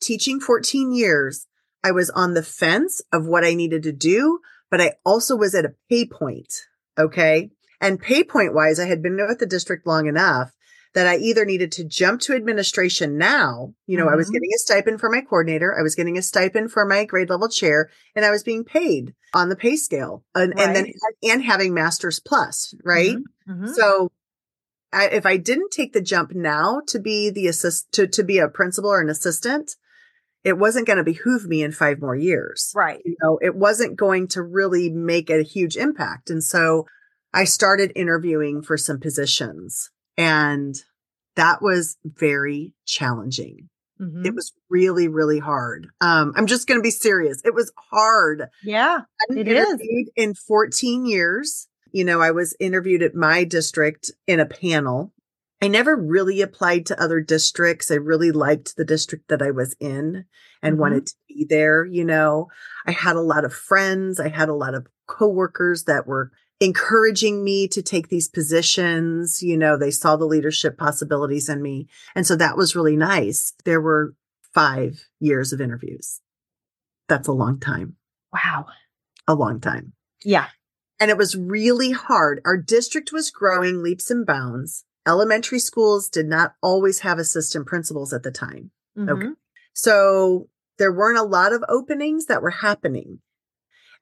teaching 0.00 0.40
14 0.40 0.92
years, 0.92 1.46
I 1.84 1.90
was 1.90 2.08
on 2.08 2.32
the 2.32 2.42
fence 2.42 3.02
of 3.12 3.26
what 3.26 3.44
I 3.44 3.52
needed 3.52 3.82
to 3.82 3.92
do, 3.92 4.40
but 4.70 4.80
I 4.80 4.94
also 5.04 5.36
was 5.36 5.54
at 5.54 5.66
a 5.66 5.74
pay 5.90 6.06
point. 6.06 6.54
Okay. 6.98 7.50
And 7.82 8.00
pay 8.00 8.24
point 8.24 8.54
wise, 8.54 8.80
I 8.80 8.86
had 8.86 9.02
been 9.02 9.16
with 9.16 9.40
the 9.40 9.46
district 9.46 9.86
long 9.86 10.06
enough 10.06 10.52
that 10.94 11.06
I 11.06 11.16
either 11.16 11.44
needed 11.44 11.72
to 11.72 11.84
jump 11.84 12.20
to 12.22 12.34
administration 12.34 13.18
now. 13.18 13.74
You 13.86 13.96
know, 13.96 14.04
mm-hmm. 14.04 14.14
I 14.14 14.16
was 14.16 14.26
mm-hmm. 14.26 14.34
getting 14.34 14.50
a 14.54 14.58
stipend 14.58 15.00
for 15.00 15.10
my 15.10 15.20
coordinator. 15.20 15.78
I 15.78 15.82
was 15.82 15.94
getting 15.94 16.18
a 16.18 16.22
stipend 16.22 16.72
for 16.72 16.84
my 16.84 17.04
grade 17.04 17.30
level 17.30 17.48
chair 17.48 17.90
and 18.14 18.24
I 18.24 18.30
was 18.30 18.42
being 18.42 18.64
paid 18.64 19.14
on 19.34 19.48
the 19.48 19.56
pay 19.56 19.76
scale 19.76 20.24
and, 20.34 20.54
right. 20.56 20.66
and 20.66 20.76
then, 20.76 20.92
and 21.22 21.42
having 21.42 21.74
master's 21.74 22.20
plus, 22.20 22.74
right? 22.84 23.16
Mm-hmm. 23.16 23.52
Mm-hmm. 23.52 23.72
So 23.74 24.10
I, 24.92 25.08
if 25.08 25.26
I 25.26 25.36
didn't 25.36 25.70
take 25.70 25.92
the 25.92 26.00
jump 26.00 26.32
now 26.34 26.80
to 26.88 26.98
be 26.98 27.30
the 27.30 27.46
assist, 27.46 27.92
to, 27.92 28.06
to 28.06 28.22
be 28.22 28.38
a 28.38 28.48
principal 28.48 28.90
or 28.90 29.00
an 29.00 29.10
assistant, 29.10 29.76
it 30.44 30.56
wasn't 30.56 30.86
going 30.86 30.96
to 30.96 31.04
behoove 31.04 31.46
me 31.46 31.62
in 31.62 31.72
five 31.72 32.00
more 32.00 32.16
years. 32.16 32.72
Right. 32.74 33.00
You 33.04 33.16
know, 33.22 33.38
it 33.42 33.54
wasn't 33.54 33.96
going 33.96 34.28
to 34.28 34.42
really 34.42 34.88
make 34.88 35.28
a 35.28 35.42
huge 35.42 35.76
impact. 35.76 36.30
And 36.30 36.42
so 36.42 36.86
I 37.34 37.44
started 37.44 37.92
interviewing 37.94 38.62
for 38.62 38.76
some 38.76 38.98
positions 38.98 39.90
and 40.18 40.74
that 41.36 41.62
was 41.62 41.96
very 42.04 42.74
challenging. 42.84 43.70
Mm-hmm. 44.00 44.26
It 44.26 44.34
was 44.34 44.52
really, 44.68 45.08
really 45.08 45.38
hard. 45.38 45.88
Um, 46.00 46.32
I'm 46.36 46.46
just 46.46 46.66
going 46.66 46.78
to 46.78 46.82
be 46.82 46.90
serious. 46.90 47.40
It 47.44 47.54
was 47.54 47.72
hard. 47.90 48.48
Yeah, 48.62 49.00
it 49.30 49.48
is. 49.48 49.80
In 50.14 50.34
14 50.34 51.06
years, 51.06 51.68
you 51.92 52.04
know, 52.04 52.20
I 52.20 52.32
was 52.32 52.56
interviewed 52.60 53.02
at 53.02 53.14
my 53.14 53.44
district 53.44 54.10
in 54.26 54.40
a 54.40 54.46
panel. 54.46 55.12
I 55.60 55.68
never 55.68 55.96
really 55.96 56.42
applied 56.42 56.86
to 56.86 57.02
other 57.02 57.20
districts. 57.20 57.90
I 57.90 57.96
really 57.96 58.30
liked 58.30 58.76
the 58.76 58.84
district 58.84 59.28
that 59.28 59.42
I 59.42 59.50
was 59.50 59.74
in 59.80 60.26
and 60.62 60.74
mm-hmm. 60.74 60.80
wanted 60.80 61.06
to 61.06 61.14
be 61.28 61.46
there. 61.48 61.84
You 61.84 62.04
know, 62.04 62.48
I 62.86 62.92
had 62.92 63.16
a 63.16 63.20
lot 63.20 63.44
of 63.44 63.52
friends. 63.52 64.20
I 64.20 64.28
had 64.28 64.48
a 64.48 64.54
lot 64.54 64.74
of 64.74 64.86
coworkers 65.08 65.84
that 65.84 66.06
were 66.06 66.30
encouraging 66.60 67.44
me 67.44 67.68
to 67.68 67.82
take 67.82 68.08
these 68.08 68.28
positions. 68.28 69.42
You 69.42 69.56
know, 69.56 69.76
they 69.76 69.90
saw 69.90 70.16
the 70.16 70.26
leadership 70.26 70.76
possibilities 70.76 71.48
in 71.48 71.62
me. 71.62 71.88
And 72.14 72.26
so 72.26 72.36
that 72.36 72.56
was 72.56 72.76
really 72.76 72.96
nice. 72.96 73.52
There 73.64 73.80
were 73.80 74.14
five 74.52 75.08
years 75.20 75.52
of 75.52 75.60
interviews. 75.60 76.20
That's 77.08 77.28
a 77.28 77.32
long 77.32 77.60
time. 77.60 77.96
Wow. 78.32 78.66
A 79.26 79.34
long 79.34 79.60
time. 79.60 79.92
Yeah. 80.24 80.46
And 81.00 81.10
it 81.10 81.16
was 81.16 81.36
really 81.36 81.92
hard. 81.92 82.40
Our 82.44 82.56
district 82.56 83.12
was 83.12 83.30
growing 83.30 83.82
leaps 83.82 84.10
and 84.10 84.26
bounds. 84.26 84.84
Elementary 85.06 85.60
schools 85.60 86.08
did 86.08 86.26
not 86.26 86.54
always 86.60 87.00
have 87.00 87.18
assistant 87.18 87.66
principals 87.66 88.12
at 88.12 88.24
the 88.24 88.30
time. 88.30 88.72
Mm-hmm. 88.96 89.10
Okay. 89.10 89.28
So 89.74 90.48
there 90.78 90.92
weren't 90.92 91.18
a 91.18 91.22
lot 91.22 91.52
of 91.52 91.64
openings 91.68 92.26
that 92.26 92.42
were 92.42 92.50
happening 92.50 93.20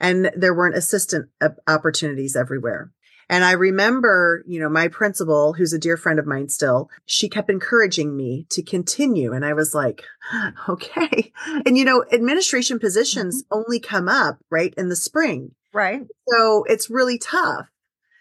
and 0.01 0.31
there 0.37 0.55
weren't 0.55 0.77
assistant 0.77 1.29
opportunities 1.67 2.37
everywhere. 2.37 2.93
And 3.29 3.45
I 3.45 3.53
remember, 3.53 4.45
you 4.47 4.61
know, 4.61 4.69
my 4.69 4.89
principal, 4.89 5.53
who's 5.53 5.73
a 5.73 5.79
dear 5.79 5.97
friend 5.97 6.19
of 6.19 6.27
mine 6.27 6.49
still, 6.49 6.89
she 7.07 7.29
kept 7.29 7.51
encouraging 7.51 8.17
me 8.17 8.47
to 8.51 8.63
continue. 8.63 9.33
And 9.33 9.45
I 9.45 9.53
was 9.53 9.75
like, 9.75 10.05
okay. 10.69 11.33
And, 11.65 11.77
you 11.77 11.85
know, 11.85 12.05
administration 12.13 12.79
positions 12.79 13.43
mm-hmm. 13.43 13.59
only 13.59 13.81
come 13.81 14.09
up 14.09 14.39
right 14.51 14.73
in 14.77 14.89
the 14.89 14.97
spring. 14.97 15.53
Right. 15.73 16.03
So 16.29 16.65
it's 16.65 16.89
really 16.89 17.19
tough. 17.19 17.67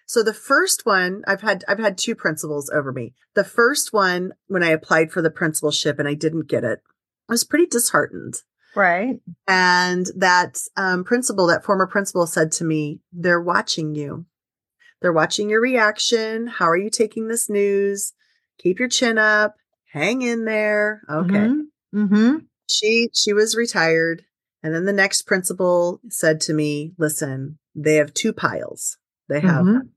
So 0.08 0.24
the 0.24 0.34
first 0.34 0.86
one, 0.86 1.24
I've 1.27 1.41
had, 1.41 1.63
I've 1.67 1.79
had 1.79 1.98
two 1.98 2.15
principals 2.15 2.70
over 2.70 2.91
me. 2.91 3.13
The 3.34 3.44
first 3.44 3.94
one, 3.94 4.34
when 4.48 4.63
I 4.63 4.70
applied 4.70 5.12
for 5.12 5.22
the 5.22 5.32
principalship 5.32 6.00
and 6.00 6.08
I 6.08 6.13
didn't 6.13 6.48
get 6.48 6.63
it, 6.63 6.82
I 7.29 7.34
was 7.34 7.44
pretty 7.44 7.65
disheartened. 7.65 8.41
Right. 8.75 9.20
And 9.48 10.08
that 10.17 10.60
um, 10.75 11.03
principal, 11.03 11.48
that 11.48 11.63
former 11.63 11.88
principal 11.88 12.27
said 12.27 12.51
to 12.53 12.63
me, 12.63 13.00
they're 13.13 13.41
watching 13.41 13.96
you. 13.96 14.25
They're 15.01 15.13
watching 15.13 15.50
your 15.50 15.62
reaction. 15.62 16.48
How 16.48 16.65
are 16.65 16.77
you 16.77 16.89
taking 16.89 17.27
this 17.27 17.50
news? 17.50 18.13
Keep 18.60 18.79
your 18.79 18.89
chin 18.89 19.17
up. 19.17 19.55
Hang 19.91 20.22
in 20.22 20.46
there. 20.46 21.01
Okay. 21.10 21.34
Mm-hmm. 21.34 21.98
Mm-hmm. 21.98 22.38
She, 22.70 23.10
she 23.13 23.34
was 23.34 23.55
retired. 23.55 24.24
And 24.63 24.74
then 24.74 24.86
the 24.86 24.94
next 24.94 25.24
principal 25.24 26.01
said 26.10 26.41
to 26.41 26.53
me, 26.53 26.94
listen, 26.98 27.60
they 27.75 27.96
have 27.96 28.13
two 28.13 28.34
piles. 28.34 28.98
They 29.29 29.39
have 29.39 29.65
mm-hmm. 29.65 29.88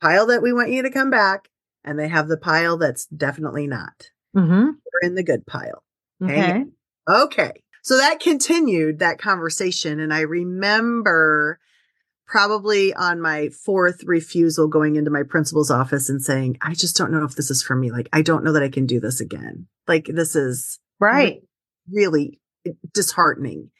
pile 0.00 0.26
that 0.26 0.42
we 0.42 0.52
want 0.52 0.70
you 0.70 0.82
to 0.82 0.90
come 0.90 1.10
back 1.10 1.48
and 1.84 1.98
they 1.98 2.08
have 2.08 2.28
the 2.28 2.36
pile 2.36 2.76
that's 2.76 3.06
definitely 3.06 3.66
not. 3.66 4.10
Mm-hmm. 4.36 4.64
We're 4.64 5.08
in 5.08 5.14
the 5.14 5.24
good 5.24 5.46
pile. 5.46 5.82
Okay. 6.22 6.64
Okay. 7.08 7.52
So 7.84 7.98
that 7.98 8.18
continued 8.18 9.00
that 9.00 9.18
conversation. 9.18 10.00
And 10.00 10.12
I 10.12 10.20
remember 10.20 11.60
probably 12.26 12.94
on 12.94 13.20
my 13.20 13.50
fourth 13.50 14.02
refusal 14.04 14.68
going 14.68 14.96
into 14.96 15.10
my 15.10 15.22
principal's 15.22 15.70
office 15.70 16.08
and 16.08 16.22
saying, 16.22 16.56
I 16.62 16.72
just 16.72 16.96
don't 16.96 17.12
know 17.12 17.24
if 17.24 17.34
this 17.34 17.50
is 17.50 17.62
for 17.62 17.76
me. 17.76 17.92
Like, 17.92 18.08
I 18.10 18.22
don't 18.22 18.42
know 18.42 18.52
that 18.52 18.62
I 18.62 18.70
can 18.70 18.86
do 18.86 19.00
this 19.00 19.20
again. 19.20 19.66
Like, 19.86 20.06
this 20.06 20.34
is 20.34 20.78
right. 20.98 21.42
Really 21.92 22.40
disheartening. 22.94 23.70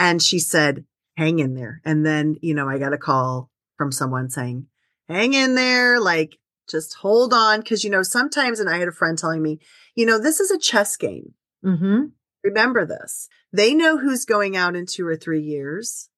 And 0.00 0.20
she 0.20 0.40
said, 0.40 0.84
hang 1.16 1.38
in 1.38 1.54
there. 1.54 1.80
And 1.84 2.04
then, 2.04 2.34
you 2.42 2.54
know, 2.54 2.68
I 2.68 2.78
got 2.78 2.92
a 2.92 2.98
call 2.98 3.52
from 3.78 3.92
someone 3.92 4.30
saying, 4.30 4.66
hang 5.08 5.32
in 5.32 5.54
there. 5.54 6.00
Like, 6.00 6.38
just 6.68 6.94
hold 6.94 7.32
on. 7.32 7.62
Cause, 7.62 7.84
you 7.84 7.90
know, 7.90 8.02
sometimes, 8.02 8.58
and 8.58 8.68
I 8.68 8.78
had 8.78 8.88
a 8.88 8.92
friend 8.92 9.16
telling 9.16 9.42
me, 9.42 9.60
you 9.94 10.06
know, 10.06 10.18
this 10.18 10.40
is 10.40 10.50
a 10.50 10.58
chess 10.58 10.96
game. 10.96 11.34
Mm-hmm. 11.64 12.06
Remember 12.44 12.86
this. 12.86 13.28
They 13.52 13.74
know 13.74 13.96
who's 13.98 14.24
going 14.24 14.56
out 14.56 14.76
in 14.76 14.86
two 14.86 15.06
or 15.06 15.16
three 15.16 15.42
years. 15.42 16.10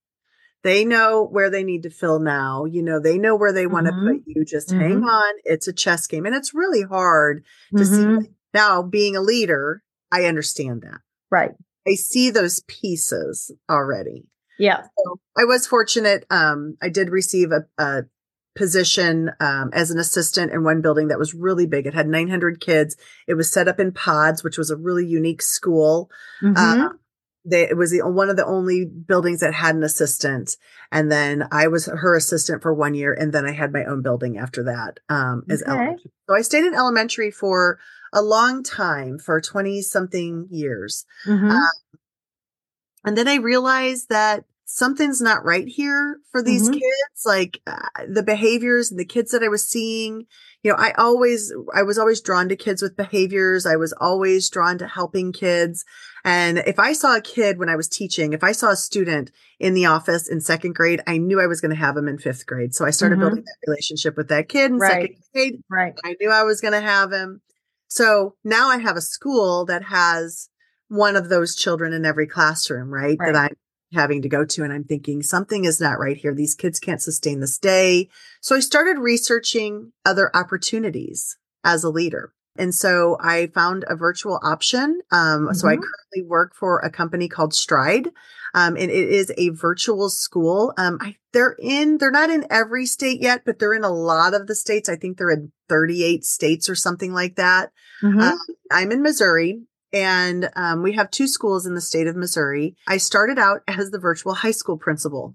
They 0.64 0.84
know 0.84 1.24
where 1.24 1.48
they 1.48 1.62
need 1.62 1.84
to 1.84 1.90
fill 1.90 2.18
now. 2.18 2.64
You 2.64 2.82
know, 2.82 2.98
they 2.98 3.18
know 3.18 3.36
where 3.36 3.52
they 3.52 3.68
want 3.68 3.86
to 3.86 3.92
mm-hmm. 3.92 4.08
put 4.08 4.22
you. 4.26 4.44
Just 4.44 4.70
mm-hmm. 4.70 4.80
hang 4.80 5.04
on. 5.04 5.34
It's 5.44 5.68
a 5.68 5.72
chess 5.72 6.08
game. 6.08 6.26
And 6.26 6.34
it's 6.34 6.52
really 6.52 6.82
hard 6.82 7.44
to 7.76 7.84
mm-hmm. 7.84 8.20
see. 8.24 8.30
Now, 8.52 8.82
being 8.82 9.14
a 9.14 9.20
leader, 9.20 9.82
I 10.10 10.24
understand 10.24 10.82
that. 10.82 11.00
Right. 11.30 11.52
I 11.86 11.94
see 11.94 12.30
those 12.30 12.60
pieces 12.66 13.52
already. 13.70 14.26
Yeah. 14.58 14.82
So 14.82 15.20
I 15.36 15.44
was 15.44 15.66
fortunate. 15.66 16.24
Um, 16.30 16.76
I 16.82 16.88
did 16.88 17.10
receive 17.10 17.52
a, 17.52 17.66
a 17.80 18.04
position 18.56 19.30
um, 19.40 19.70
as 19.72 19.90
an 19.90 19.98
assistant 19.98 20.52
in 20.52 20.64
one 20.64 20.80
building 20.80 21.08
that 21.08 21.18
was 21.18 21.34
really 21.34 21.66
big. 21.66 21.86
It 21.86 21.94
had 21.94 22.08
900 22.08 22.60
kids. 22.60 22.96
It 23.26 23.34
was 23.34 23.52
set 23.52 23.68
up 23.68 23.78
in 23.78 23.92
pods, 23.92 24.42
which 24.42 24.58
was 24.58 24.70
a 24.70 24.76
really 24.76 25.06
unique 25.06 25.42
school. 25.42 26.10
Mm-hmm. 26.42 26.56
Uh, 26.56 26.88
they, 27.44 27.62
it 27.62 27.76
was 27.76 27.92
the, 27.92 28.00
one 28.00 28.28
of 28.28 28.36
the 28.36 28.44
only 28.44 28.84
buildings 28.84 29.40
that 29.40 29.54
had 29.54 29.76
an 29.76 29.84
assistant. 29.84 30.56
And 30.90 31.12
then 31.12 31.46
I 31.52 31.68
was 31.68 31.86
her 31.86 32.16
assistant 32.16 32.62
for 32.62 32.74
one 32.74 32.94
year. 32.94 33.12
And 33.12 33.32
then 33.32 33.46
I 33.46 33.52
had 33.52 33.72
my 33.72 33.84
own 33.84 34.02
building 34.02 34.36
after 34.36 34.64
that 34.64 34.98
um, 35.08 35.44
as 35.48 35.62
okay. 35.62 35.70
elementary. 35.70 36.10
So 36.28 36.34
I 36.34 36.40
stayed 36.40 36.64
in 36.64 36.74
elementary 36.74 37.30
for 37.30 37.78
a 38.12 38.22
long 38.22 38.62
time, 38.62 39.18
for 39.18 39.40
20 39.40 39.82
something 39.82 40.48
years. 40.50 41.04
Mm-hmm. 41.26 41.50
Um, 41.50 41.70
and 43.04 43.16
then 43.16 43.28
I 43.28 43.36
realized 43.36 44.08
that 44.08 44.44
something's 44.68 45.20
not 45.20 45.44
right 45.44 45.68
here 45.68 46.18
for 46.30 46.42
these 46.42 46.64
mm-hmm. 46.64 46.74
kids 46.74 47.24
like 47.24 47.60
uh, 47.68 47.78
the 48.08 48.22
behaviors 48.22 48.90
and 48.90 48.98
the 48.98 49.04
kids 49.04 49.30
that 49.30 49.42
i 49.42 49.48
was 49.48 49.66
seeing 49.66 50.26
you 50.62 50.70
know 50.70 50.76
i 50.76 50.92
always 50.98 51.52
i 51.72 51.82
was 51.82 51.98
always 51.98 52.20
drawn 52.20 52.48
to 52.48 52.56
kids 52.56 52.82
with 52.82 52.96
behaviors 52.96 53.64
i 53.64 53.76
was 53.76 53.94
always 54.00 54.50
drawn 54.50 54.76
to 54.76 54.88
helping 54.88 55.32
kids 55.32 55.84
and 56.24 56.58
if 56.58 56.80
i 56.80 56.92
saw 56.92 57.16
a 57.16 57.20
kid 57.20 57.58
when 57.58 57.68
i 57.68 57.76
was 57.76 57.88
teaching 57.88 58.32
if 58.32 58.42
i 58.42 58.50
saw 58.50 58.70
a 58.70 58.76
student 58.76 59.30
in 59.60 59.72
the 59.72 59.86
office 59.86 60.28
in 60.28 60.40
second 60.40 60.74
grade 60.74 61.00
i 61.06 61.16
knew 61.16 61.40
i 61.40 61.46
was 61.46 61.60
going 61.60 61.70
to 61.70 61.76
have 61.76 61.96
him 61.96 62.08
in 62.08 62.18
fifth 62.18 62.44
grade 62.44 62.74
so 62.74 62.84
i 62.84 62.90
started 62.90 63.14
mm-hmm. 63.14 63.28
building 63.28 63.44
that 63.44 63.68
relationship 63.68 64.16
with 64.16 64.28
that 64.28 64.48
kid 64.48 64.72
in 64.72 64.78
right. 64.78 64.90
second 64.90 65.16
grade 65.32 65.62
right 65.70 65.94
i 66.04 66.16
knew 66.20 66.30
i 66.30 66.42
was 66.42 66.60
going 66.60 66.74
to 66.74 66.80
have 66.80 67.12
him 67.12 67.40
so 67.86 68.34
now 68.42 68.68
i 68.68 68.78
have 68.78 68.96
a 68.96 69.00
school 69.00 69.64
that 69.64 69.84
has 69.84 70.48
one 70.88 71.16
of 71.16 71.28
those 71.28 71.56
children 71.56 71.92
in 71.92 72.04
every 72.04 72.26
classroom, 72.26 72.90
right? 72.90 73.16
right. 73.18 73.32
That 73.32 73.36
I'm 73.36 73.56
having 73.92 74.22
to 74.22 74.28
go 74.28 74.44
to. 74.44 74.64
And 74.64 74.72
I'm 74.72 74.84
thinking 74.84 75.22
something 75.22 75.64
is 75.64 75.80
not 75.80 75.98
right 75.98 76.16
here. 76.16 76.34
These 76.34 76.54
kids 76.54 76.80
can't 76.80 77.02
sustain 77.02 77.40
this 77.40 77.58
day. 77.58 78.08
So 78.40 78.56
I 78.56 78.60
started 78.60 78.98
researching 78.98 79.92
other 80.04 80.30
opportunities 80.34 81.36
as 81.64 81.84
a 81.84 81.90
leader. 81.90 82.32
And 82.58 82.74
so 82.74 83.18
I 83.20 83.48
found 83.48 83.84
a 83.86 83.96
virtual 83.96 84.40
option. 84.42 85.00
Um, 85.12 85.46
mm-hmm. 85.46 85.52
So 85.54 85.68
I 85.68 85.74
mm-hmm. 85.74 85.82
currently 85.82 86.28
work 86.28 86.54
for 86.54 86.78
a 86.78 86.90
company 86.90 87.28
called 87.28 87.54
Stride. 87.54 88.08
Um, 88.54 88.76
and 88.76 88.90
it 88.90 89.08
is 89.10 89.30
a 89.36 89.50
virtual 89.50 90.08
school. 90.08 90.72
Um, 90.78 90.98
I, 91.00 91.16
they're 91.34 91.56
in, 91.60 91.98
they're 91.98 92.10
not 92.10 92.30
in 92.30 92.46
every 92.48 92.86
state 92.86 93.20
yet, 93.20 93.42
but 93.44 93.58
they're 93.58 93.74
in 93.74 93.84
a 93.84 93.90
lot 93.90 94.32
of 94.32 94.46
the 94.46 94.54
states. 94.54 94.88
I 94.88 94.96
think 94.96 95.18
they're 95.18 95.30
in 95.30 95.52
38 95.68 96.24
states 96.24 96.70
or 96.70 96.74
something 96.74 97.12
like 97.12 97.36
that. 97.36 97.70
Mm-hmm. 98.02 98.20
Um, 98.20 98.38
I'm 98.70 98.92
in 98.92 99.02
Missouri 99.02 99.60
and 99.96 100.50
um, 100.56 100.82
we 100.82 100.92
have 100.92 101.10
two 101.10 101.26
schools 101.26 101.64
in 101.66 101.74
the 101.74 101.80
state 101.80 102.06
of 102.06 102.16
Missouri. 102.16 102.76
I 102.86 102.98
started 102.98 103.38
out 103.38 103.62
as 103.66 103.90
the 103.90 103.98
virtual 103.98 104.34
high 104.34 104.50
school 104.50 104.76
principal, 104.76 105.34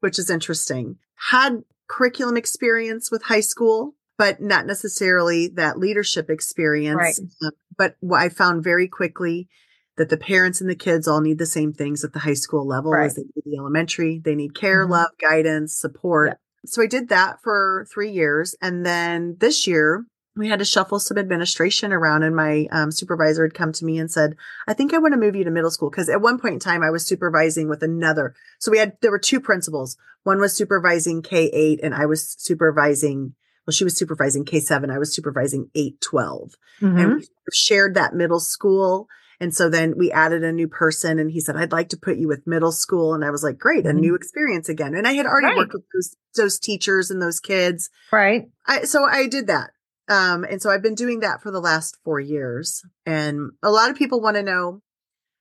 which 0.00 0.18
is 0.18 0.30
interesting. 0.30 0.96
Had 1.30 1.62
curriculum 1.88 2.36
experience 2.36 3.10
with 3.10 3.22
high 3.22 3.40
school, 3.40 3.94
but 4.18 4.40
not 4.40 4.66
necessarily 4.66 5.48
that 5.54 5.78
leadership 5.78 6.28
experience. 6.28 6.96
Right. 6.96 7.18
Uh, 7.42 7.50
but 7.78 7.94
what 8.00 8.20
I 8.20 8.28
found 8.28 8.64
very 8.64 8.88
quickly 8.88 9.48
that 9.96 10.08
the 10.08 10.16
parents 10.16 10.60
and 10.60 10.68
the 10.68 10.74
kids 10.74 11.06
all 11.06 11.20
need 11.20 11.38
the 11.38 11.46
same 11.46 11.72
things 11.72 12.02
at 12.04 12.12
the 12.12 12.20
high 12.20 12.34
school 12.34 12.66
level 12.66 12.90
Right. 12.92 13.06
as 13.06 13.14
they 13.14 13.22
do 13.22 13.42
the 13.44 13.56
elementary. 13.58 14.20
They 14.24 14.34
need 14.34 14.54
care, 14.54 14.86
Mhm. 14.86 14.90
love, 14.90 15.10
guidance, 15.20 15.76
support. 15.78 16.28
Yeah. 16.30 16.34
So 16.66 16.82
I 16.82 16.86
did 16.86 17.08
that 17.10 17.38
for 17.42 17.86
three 17.92 18.10
years. 18.10 18.54
And 18.60 18.84
then 18.84 19.36
this 19.40 19.66
year 19.66 20.04
we 20.36 20.48
had 20.48 20.58
to 20.60 20.64
shuffle 20.64 21.00
some 21.00 21.18
administration 21.18 21.92
around 21.92 22.22
and 22.22 22.36
my 22.36 22.66
um, 22.70 22.90
supervisor 22.92 23.44
had 23.44 23.54
come 23.54 23.72
to 23.72 23.84
me 23.84 23.98
and 23.98 24.10
said, 24.10 24.36
I 24.68 24.74
think 24.74 24.94
I 24.94 24.98
want 24.98 25.12
to 25.12 25.20
move 25.20 25.34
you 25.34 25.44
to 25.44 25.50
middle 25.50 25.70
school. 25.70 25.90
Cause 25.90 26.08
at 26.08 26.20
one 26.22 26.38
point 26.38 26.54
in 26.54 26.60
time 26.60 26.82
I 26.82 26.90
was 26.90 27.04
supervising 27.06 27.68
with 27.68 27.82
another. 27.82 28.34
So 28.58 28.70
we 28.70 28.78
had, 28.78 28.92
there 29.02 29.10
were 29.10 29.18
two 29.18 29.40
principals. 29.40 29.96
One 30.22 30.38
was 30.38 30.52
supervising 30.54 31.22
K8 31.22 31.78
and 31.82 31.94
I 31.94 32.06
was 32.06 32.34
supervising, 32.38 33.34
well, 33.66 33.72
she 33.72 33.84
was 33.84 33.96
supervising 33.96 34.44
K7. 34.44 34.90
I 34.90 34.98
was 34.98 35.14
supervising 35.14 35.70
812 35.74 36.54
Mhm. 36.80 37.00
and 37.02 37.14
we 37.16 37.26
shared 37.52 37.94
that 37.94 38.14
middle 38.14 38.40
school. 38.40 39.08
And 39.42 39.54
so 39.54 39.68
then 39.70 39.94
we 39.96 40.12
added 40.12 40.44
a 40.44 40.52
new 40.52 40.68
person 40.68 41.18
and 41.18 41.30
he 41.30 41.40
said, 41.40 41.56
I'd 41.56 41.72
like 41.72 41.88
to 41.90 41.96
put 41.96 42.18
you 42.18 42.28
with 42.28 42.46
middle 42.46 42.72
school. 42.72 43.14
And 43.14 43.24
I 43.24 43.30
was 43.30 43.42
like, 43.42 43.58
great, 43.58 43.86
a 43.86 43.92
new 43.92 44.14
experience 44.14 44.68
again. 44.68 44.94
And 44.94 45.08
I 45.08 45.12
had 45.14 45.24
already 45.26 45.46
Right. 45.46 45.56
worked 45.56 45.72
with 45.72 45.84
those, 45.94 46.16
those 46.36 46.58
teachers 46.58 47.10
and 47.10 47.20
those 47.22 47.40
kids. 47.40 47.88
Right. 48.12 48.50
I, 48.66 48.82
so 48.84 49.04
I 49.04 49.26
did 49.26 49.46
that. 49.46 49.70
Um, 50.10 50.44
and 50.44 50.60
so 50.60 50.68
I've 50.70 50.82
been 50.82 50.94
doing 50.96 51.20
that 51.20 51.40
for 51.40 51.50
the 51.50 51.60
last 51.60 51.96
four 52.04 52.18
years. 52.20 52.82
And 53.06 53.52
a 53.62 53.70
lot 53.70 53.90
of 53.90 53.96
people 53.96 54.20
want 54.20 54.36
to 54.36 54.42
know 54.42 54.82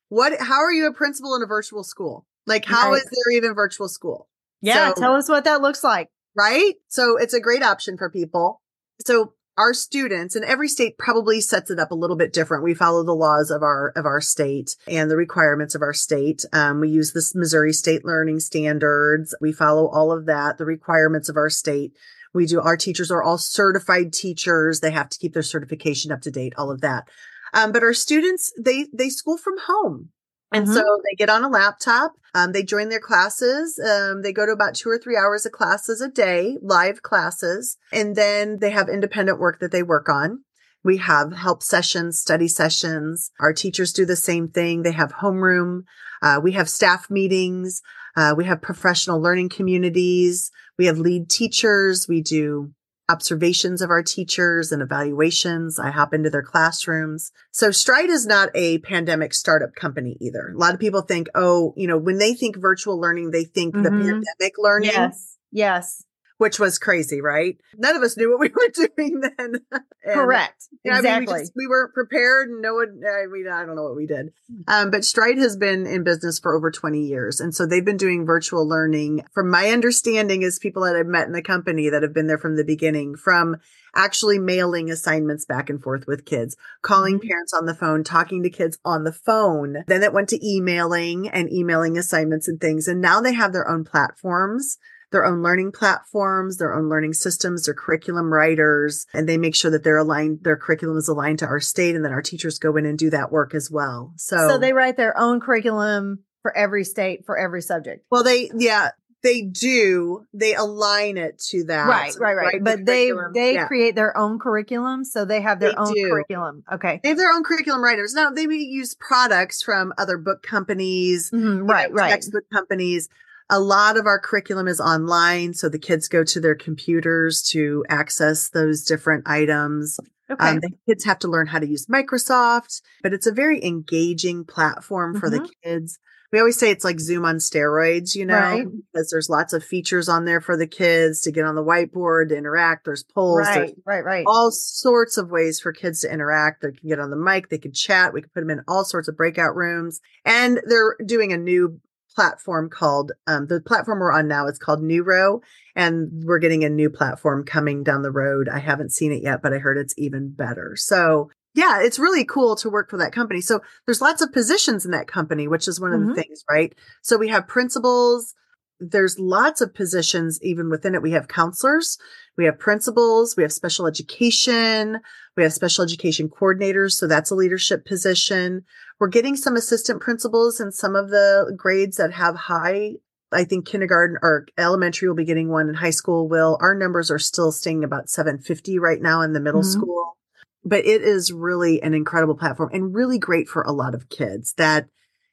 what, 0.09 0.39
how 0.39 0.59
are 0.61 0.71
you 0.71 0.87
a 0.87 0.93
principal 0.93 1.35
in 1.35 1.41
a 1.43 1.47
virtual 1.47 1.83
school? 1.83 2.25
Like, 2.45 2.65
how 2.65 2.91
Right. 2.91 2.97
is 2.97 3.03
there 3.03 3.35
even 3.35 3.53
virtual 3.55 3.89
school? 3.89 4.29
Yeah. 4.61 4.93
So- 4.93 5.01
tell 5.01 5.13
us 5.15 5.27
what 5.27 5.43
that 5.45 5.61
looks 5.61 5.83
like. 5.83 6.09
right? 6.35 6.75
So 6.87 7.17
it's 7.17 7.33
a 7.33 7.39
great 7.41 7.63
option 7.63 7.97
for 7.97 8.09
people. 8.09 8.61
So 9.05 9.33
our 9.57 9.73
students 9.73 10.35
and 10.37 10.45
every 10.45 10.69
state 10.69 10.97
probably 10.97 11.41
sets 11.41 11.69
it 11.69 11.79
up 11.79 11.91
a 11.91 11.95
little 11.95 12.15
bit 12.15 12.31
different. 12.31 12.63
We 12.63 12.73
follow 12.75 13.03
the 13.03 13.15
laws 13.15 13.51
of 13.51 13.61
our 13.61 13.91
of 13.95 14.05
our 14.05 14.21
state 14.21 14.77
and 14.87 15.11
the 15.11 15.17
requirements 15.17 15.75
of 15.75 15.81
our 15.81 15.91
state. 15.93 16.45
Um, 16.53 16.79
we 16.79 16.87
use 16.89 17.11
this 17.11 17.35
Missouri 17.35 17.73
State 17.73 18.05
Learning 18.05 18.39
Standards. 18.39 19.35
We 19.41 19.51
follow 19.51 19.87
all 19.89 20.13
of 20.13 20.27
that, 20.27 20.57
the 20.59 20.65
requirements 20.65 21.27
of 21.27 21.35
our 21.35 21.49
state. 21.49 21.91
We 22.33 22.45
do. 22.45 22.61
Our 22.61 22.77
teachers 22.77 23.11
are 23.11 23.23
all 23.23 23.37
certified 23.37 24.13
teachers. 24.13 24.79
They 24.79 24.91
have 24.91 25.09
to 25.09 25.17
keep 25.17 25.33
their 25.33 25.43
certification 25.43 26.11
up 26.11 26.21
to 26.21 26.31
date. 26.31 26.53
All 26.57 26.71
of 26.71 26.81
that. 26.81 27.07
Um, 27.53 27.71
but 27.71 27.83
our 27.83 27.93
students, 27.93 28.51
they 28.59 28.87
they 28.93 29.09
school 29.09 29.37
from 29.37 29.55
home. 29.65 30.09
And 30.51 30.67
Mhm. 30.67 30.73
so 30.73 30.83
they 31.03 31.15
get 31.15 31.29
on 31.29 31.43
a 31.43 31.49
laptop. 31.49 32.13
Um, 32.33 32.51
they 32.53 32.63
join 32.63 32.89
their 32.89 32.99
classes. 32.99 33.79
Um, 33.79 34.23
they 34.23 34.33
go 34.33 34.45
to 34.45 34.51
about 34.51 34.73
two 34.75 34.89
or 34.89 34.97
three 34.97 35.15
hours 35.15 35.45
of 35.45 35.51
classes 35.51 36.01
a 36.01 36.07
day, 36.07 36.57
live 36.61 37.01
classes. 37.03 37.77
And 37.91 38.15
then 38.15 38.57
they 38.59 38.71
have 38.71 38.89
independent 38.89 39.39
work 39.39 39.59
that 39.59 39.71
they 39.71 39.83
work 39.83 40.09
on. 40.09 40.43
We 40.83 40.97
have 40.97 41.33
help 41.33 41.61
sessions, 41.61 42.19
study 42.19 42.47
sessions. 42.47 43.31
Our 43.39 43.53
teachers 43.53 43.93
do 43.93 44.05
the 44.05 44.15
same 44.15 44.47
thing. 44.47 44.83
They 44.83 44.93
have 44.93 45.13
homeroom. 45.21 45.83
Uh, 46.21 46.39
we 46.41 46.53
have 46.53 46.69
staff 46.69 47.09
meetings. 47.09 47.81
Uh, 48.15 48.33
we 48.37 48.45
have 48.45 48.61
professional 48.61 49.21
learning 49.21 49.49
communities. 49.49 50.51
We 50.77 50.85
have 50.87 50.97
lead 50.99 51.29
teachers. 51.29 52.07
We 52.07 52.21
do 52.21 52.71
observations 53.09 53.81
of 53.81 53.89
our 53.89 54.03
teachers 54.03 54.71
and 54.71 54.81
evaluations. 54.83 55.79
I 55.79 55.89
hop 55.89 56.13
into 56.13 56.29
their 56.29 56.43
classrooms. 56.43 57.31
So 57.51 57.71
Stride 57.71 58.09
is 58.09 58.27
not 58.27 58.49
a 58.53 58.77
pandemic 58.79 59.33
startup 59.33 59.73
company 59.73 60.15
either. 60.21 60.49
A 60.53 60.57
lot 60.57 60.75
of 60.75 60.79
people 60.79 61.01
think, 61.01 61.27
oh, 61.33 61.73
you 61.75 61.87
know, 61.87 61.97
when 61.97 62.19
they 62.19 62.35
think 62.35 62.55
virtual 62.55 62.99
learning, 62.99 63.31
they 63.31 63.45
think 63.45 63.73
the 63.73 63.89
Mhm. 63.89 63.99
pandemic 63.99 64.53
learning, 64.59 64.91
Yes. 64.91 65.37
Yes. 65.51 66.03
Which 66.39 66.57
was 66.57 66.79
crazy, 66.79 67.21
right? 67.21 67.57
None 67.77 67.95
of 67.97 68.01
us 68.01 68.17
knew 68.17 68.31
what 68.31 68.39
we 68.39 68.47
were 68.55 68.87
doing 68.97 69.19
then. 69.21 69.55
And- 69.71 69.83
Correct. 70.15 70.63
yeah, 70.83 70.93
I 70.93 70.95
mean, 71.01 71.05
exactly. 71.05 71.33
we, 71.33 71.39
just, 71.41 71.51
we 71.55 71.67
weren't 71.67 71.93
prepared. 71.93 72.49
and 72.49 72.61
No 72.61 72.75
one, 72.75 73.01
I 73.05 73.27
mean, 73.27 73.47
I 73.47 73.65
don't 73.65 73.75
know 73.75 73.83
what 73.83 73.95
we 73.97 74.07
did. 74.07 74.31
Um, 74.67 74.89
but 74.89 75.03
Stride 75.05 75.37
has 75.37 75.57
been 75.57 75.85
in 75.85 76.03
business 76.03 76.39
for 76.39 76.55
over 76.55 76.71
20 76.71 77.01
years. 77.01 77.39
And 77.41 77.53
so 77.53 77.65
they've 77.65 77.83
been 77.85 77.97
doing 77.97 78.25
virtual 78.25 78.67
learning 78.67 79.25
from 79.33 79.49
my 79.51 79.69
understanding 79.69 80.41
is 80.41 80.57
people 80.59 80.83
that 80.83 80.95
I've 80.95 81.05
met 81.05 81.27
in 81.27 81.33
the 81.33 81.41
company 81.41 81.89
that 81.89 82.01
have 82.03 82.13
been 82.13 82.27
there 82.27 82.37
from 82.37 82.55
the 82.55 82.63
beginning, 82.63 83.15
from 83.17 83.57
actually 83.93 84.39
mailing 84.39 84.89
assignments 84.89 85.45
back 85.45 85.69
and 85.69 85.83
forth 85.83 86.07
with 86.07 86.23
kids, 86.25 86.55
calling 86.81 87.19
Mhm. 87.19 87.27
parents 87.27 87.53
on 87.53 87.65
the 87.65 87.75
phone, 87.75 88.03
talking 88.05 88.43
to 88.43 88.49
kids 88.49 88.79
on 88.85 89.03
the 89.03 89.11
phone. 89.11 89.83
Then 89.87 90.03
it 90.03 90.13
went 90.13 90.29
to 90.29 90.47
emailing 90.47 91.27
and 91.27 91.51
emailing 91.51 91.97
assignments 91.97 92.47
and 92.47 92.61
things. 92.61 92.87
And 92.87 93.01
now 93.01 93.19
they 93.19 93.33
have 93.33 93.51
their 93.51 93.67
own 93.67 93.83
platforms 93.83 94.77
their 95.11 95.25
own 95.25 95.41
learning 95.41 95.71
platforms, 95.71 96.57
their 96.57 96.73
own 96.73 96.89
learning 96.89 97.13
systems, 97.13 97.65
their 97.65 97.73
curriculum 97.73 98.31
writers, 98.31 99.05
and 99.13 99.27
they 99.27 99.37
make 99.37 99.55
sure 99.55 99.71
that 99.71 99.83
they're 99.83 99.97
aligned, 99.97 100.43
their 100.43 100.57
curriculum 100.57 100.97
is 100.97 101.07
aligned 101.07 101.39
to 101.39 101.45
our 101.47 101.59
state, 101.59 101.95
and 101.95 102.05
then 102.05 102.11
our 102.11 102.21
teachers 102.21 102.59
go 102.59 102.75
in 102.77 102.85
and 102.85 102.97
do 102.99 103.09
that 103.09 103.31
work 103.31 103.53
as 103.55 103.69
well. 103.71 104.13
So, 104.17 104.37
so 104.47 104.57
they 104.57 104.73
write 104.73 104.97
their 104.97 105.17
own 105.17 105.39
curriculum 105.39 106.19
for 106.41 106.55
every 106.55 106.83
state 106.83 107.25
for 107.25 107.37
every 107.37 107.61
subject. 107.61 108.05
well, 108.11 108.23
they, 108.23 108.49
yeah, 108.55 108.91
they 109.21 109.41
do. 109.41 110.25
They 110.33 110.55
align 110.55 111.17
it 111.17 111.39
to 111.49 111.65
that. 111.65 111.87
Right, 111.89 112.15
right, 112.19 112.35
right. 112.35 112.53
the 112.53 112.59
But 112.63 112.85
they 112.85 113.11
they 113.33 113.55
Yeah. 113.55 113.67
create 113.67 113.93
their 113.95 114.15
own 114.17 114.39
curriculum, 114.39 115.03
so 115.03 115.25
they 115.25 115.41
have 115.41 115.59
their 115.59 115.71
They 115.71 115.75
own 115.75 115.93
do. 115.93 116.07
curriculum. 116.09 116.63
Okay. 116.71 117.01
They 117.03 117.09
have 117.09 117.17
their 117.17 117.33
own 117.33 117.43
curriculum 117.43 117.83
writers. 117.83 118.13
Now 118.13 118.29
they 118.29 118.47
may 118.47 118.55
use 118.55 118.95
products 118.95 119.61
from 119.61 119.91
other 119.97 120.17
book 120.17 120.41
companies, 120.41 121.31
Mhm, 121.31 121.67
Right, 121.69 121.89
know, 121.89 121.95
right. 121.95 122.11
textbook 122.11 122.45
companies. 122.53 123.09
A 123.49 123.59
lot 123.59 123.97
of 123.97 124.05
our 124.05 124.19
curriculum 124.19 124.67
is 124.67 124.79
online, 124.79 125.53
so 125.53 125.69
the 125.69 125.79
kids 125.79 126.07
go 126.07 126.23
to 126.23 126.39
their 126.39 126.55
computers 126.55 127.41
to 127.51 127.83
access 127.89 128.49
those 128.49 128.83
different 128.83 129.27
items. 129.27 129.99
Okay. 130.29 130.47
Um, 130.47 130.59
the 130.59 130.69
kids 130.87 131.03
have 131.05 131.17
to 131.19 131.27
learn 131.27 131.47
how 131.47 131.57
to 131.57 131.67
use 131.67 131.87
Microsoft, 131.87 132.81
but 133.01 133.13
it's 133.13 133.25
a 133.25 133.31
very 133.31 133.63
engaging 133.65 134.45
platform 134.45 135.19
for 135.19 135.29
the 135.29 135.49
kids. 135.63 135.97
We 136.31 136.37
always 136.37 136.59
say 136.59 136.69
it's 136.69 136.83
like 136.83 136.99
Zoom 136.99 137.25
on 137.25 137.37
steroids, 137.37 138.13
you 138.13 138.23
know, 138.23 138.37
Right. 138.37 138.67
because 138.93 139.09
there's 139.09 139.31
lots 139.31 139.51
of 139.51 139.63
features 139.63 140.07
on 140.07 140.25
there 140.25 140.39
for 140.41 140.55
the 140.55 140.67
kids 140.67 141.21
to 141.21 141.31
get 141.31 141.45
on 141.45 141.55
the 141.55 141.63
whiteboard, 141.63 142.29
to 142.29 142.37
interact. 142.37 142.85
There's 142.85 143.01
polls, 143.01 143.47
there's 143.47 143.57
right, 143.57 143.75
right, 143.83 144.05
right. 144.05 144.25
all 144.27 144.51
sorts 144.51 145.17
of 145.17 145.31
ways 145.31 145.59
for 145.59 145.73
kids 145.73 146.01
to 146.01 146.13
interact. 146.13 146.61
They 146.61 146.73
can 146.73 146.87
get 146.87 146.99
on 146.99 147.09
the 147.09 147.15
mic, 147.15 147.49
they 147.49 147.57
can 147.57 147.73
chat, 147.73 148.13
we 148.13 148.21
can 148.21 148.29
put 148.31 148.41
them 148.41 148.51
in 148.51 148.61
all 148.67 148.85
sorts 148.85 149.07
of 149.07 149.17
breakout 149.17 149.55
rooms. 149.55 150.01
And 150.23 150.61
they're 150.67 150.97
doing 151.03 151.33
a 151.33 151.37
new 151.37 151.79
platform 152.15 152.69
called 152.69 153.11
um, 153.27 153.47
the 153.47 153.61
platform 153.61 153.99
we're 153.99 154.11
on 154.11 154.27
now 154.27 154.47
is 154.47 154.57
called 154.57 154.81
Newrow 154.81 155.41
and 155.75 156.09
we're 156.25 156.39
getting 156.39 156.63
a 156.63 156.69
new 156.69 156.89
platform 156.89 157.43
coming 157.45 157.83
down 157.83 158.01
the 158.01 158.11
road. 158.11 158.49
I 158.49 158.59
haven't 158.59 158.91
seen 158.93 159.11
it 159.11 159.23
yet, 159.23 159.41
but 159.41 159.53
I 159.53 159.59
heard 159.59 159.77
it's 159.77 159.93
even 159.97 160.31
better. 160.31 160.75
So 160.75 161.29
yeah, 161.55 161.81
it's 161.81 161.99
really 161.99 162.25
cool 162.25 162.55
to 162.57 162.69
work 162.69 162.89
for 162.89 162.97
that 162.97 163.11
company. 163.11 163.41
So 163.41 163.61
there's 163.85 164.01
lots 164.01 164.21
of 164.21 164.31
positions 164.31 164.85
in 164.85 164.91
that 164.91 165.07
company, 165.07 165.47
which 165.47 165.67
is 165.67 165.79
one 165.79 165.93
of 165.93 166.01
Mhm. 166.01 166.07
the 166.15 166.21
things, 166.21 166.43
right? 166.49 166.73
So 167.01 167.17
we 167.17 167.29
have 167.29 167.47
principals. 167.47 168.33
There's 168.79 169.19
lots 169.19 169.61
of 169.61 169.73
positions 169.73 170.39
even 170.41 170.69
within 170.69 170.95
it. 170.95 171.01
We 171.01 171.11
have 171.11 171.27
counselors, 171.27 171.97
we 172.37 172.45
have 172.45 172.57
principals, 172.59 173.35
we 173.35 173.43
have 173.43 173.51
special 173.51 173.87
education, 173.87 174.99
we 175.35 175.43
have 175.43 175.53
special 175.53 175.83
education 175.83 176.29
coordinators. 176.29 176.93
So 176.93 177.07
that's 177.07 177.31
a 177.31 177.35
leadership 177.35 177.85
position. 177.85 178.63
We're 178.99 179.07
getting 179.07 179.35
some 179.35 179.55
assistant 179.55 180.01
principals 180.01 180.59
in 180.59 180.71
some 180.71 180.95
of 180.95 181.09
the 181.09 181.53
grades 181.57 181.97
that 181.97 182.13
have 182.13 182.35
high 182.35 182.95
I 183.31 183.43
think 183.43 183.67
kindergarten 183.67 184.17
or 184.21 184.47
elementary 184.57 185.07
will 185.07 185.15
be 185.15 185.25
getting 185.25 185.49
one 185.49 185.67
and 185.67 185.77
high 185.77 185.91
school 185.91 186.27
will. 186.27 186.57
Our 186.61 186.73
numbers 186.73 187.11
are 187.11 187.19
still 187.19 187.51
staying 187.51 187.83
about 187.83 188.09
750 188.09 188.79
right 188.79 189.01
now 189.01 189.21
in 189.21 189.33
the 189.33 189.39
middle 189.39 189.61
Mhm. 189.61 189.71
school. 189.71 190.17
But 190.65 190.85
it 190.85 191.03
is 191.03 191.31
really 191.31 191.81
an 191.81 191.93
incredible 191.93 192.35
platform 192.35 192.69
and 192.73 192.93
really 192.93 193.17
great 193.19 193.47
for 193.47 193.61
a 193.61 193.71
lot 193.71 193.95
of 193.95 194.09
kids 194.09 194.53
that 194.57 194.87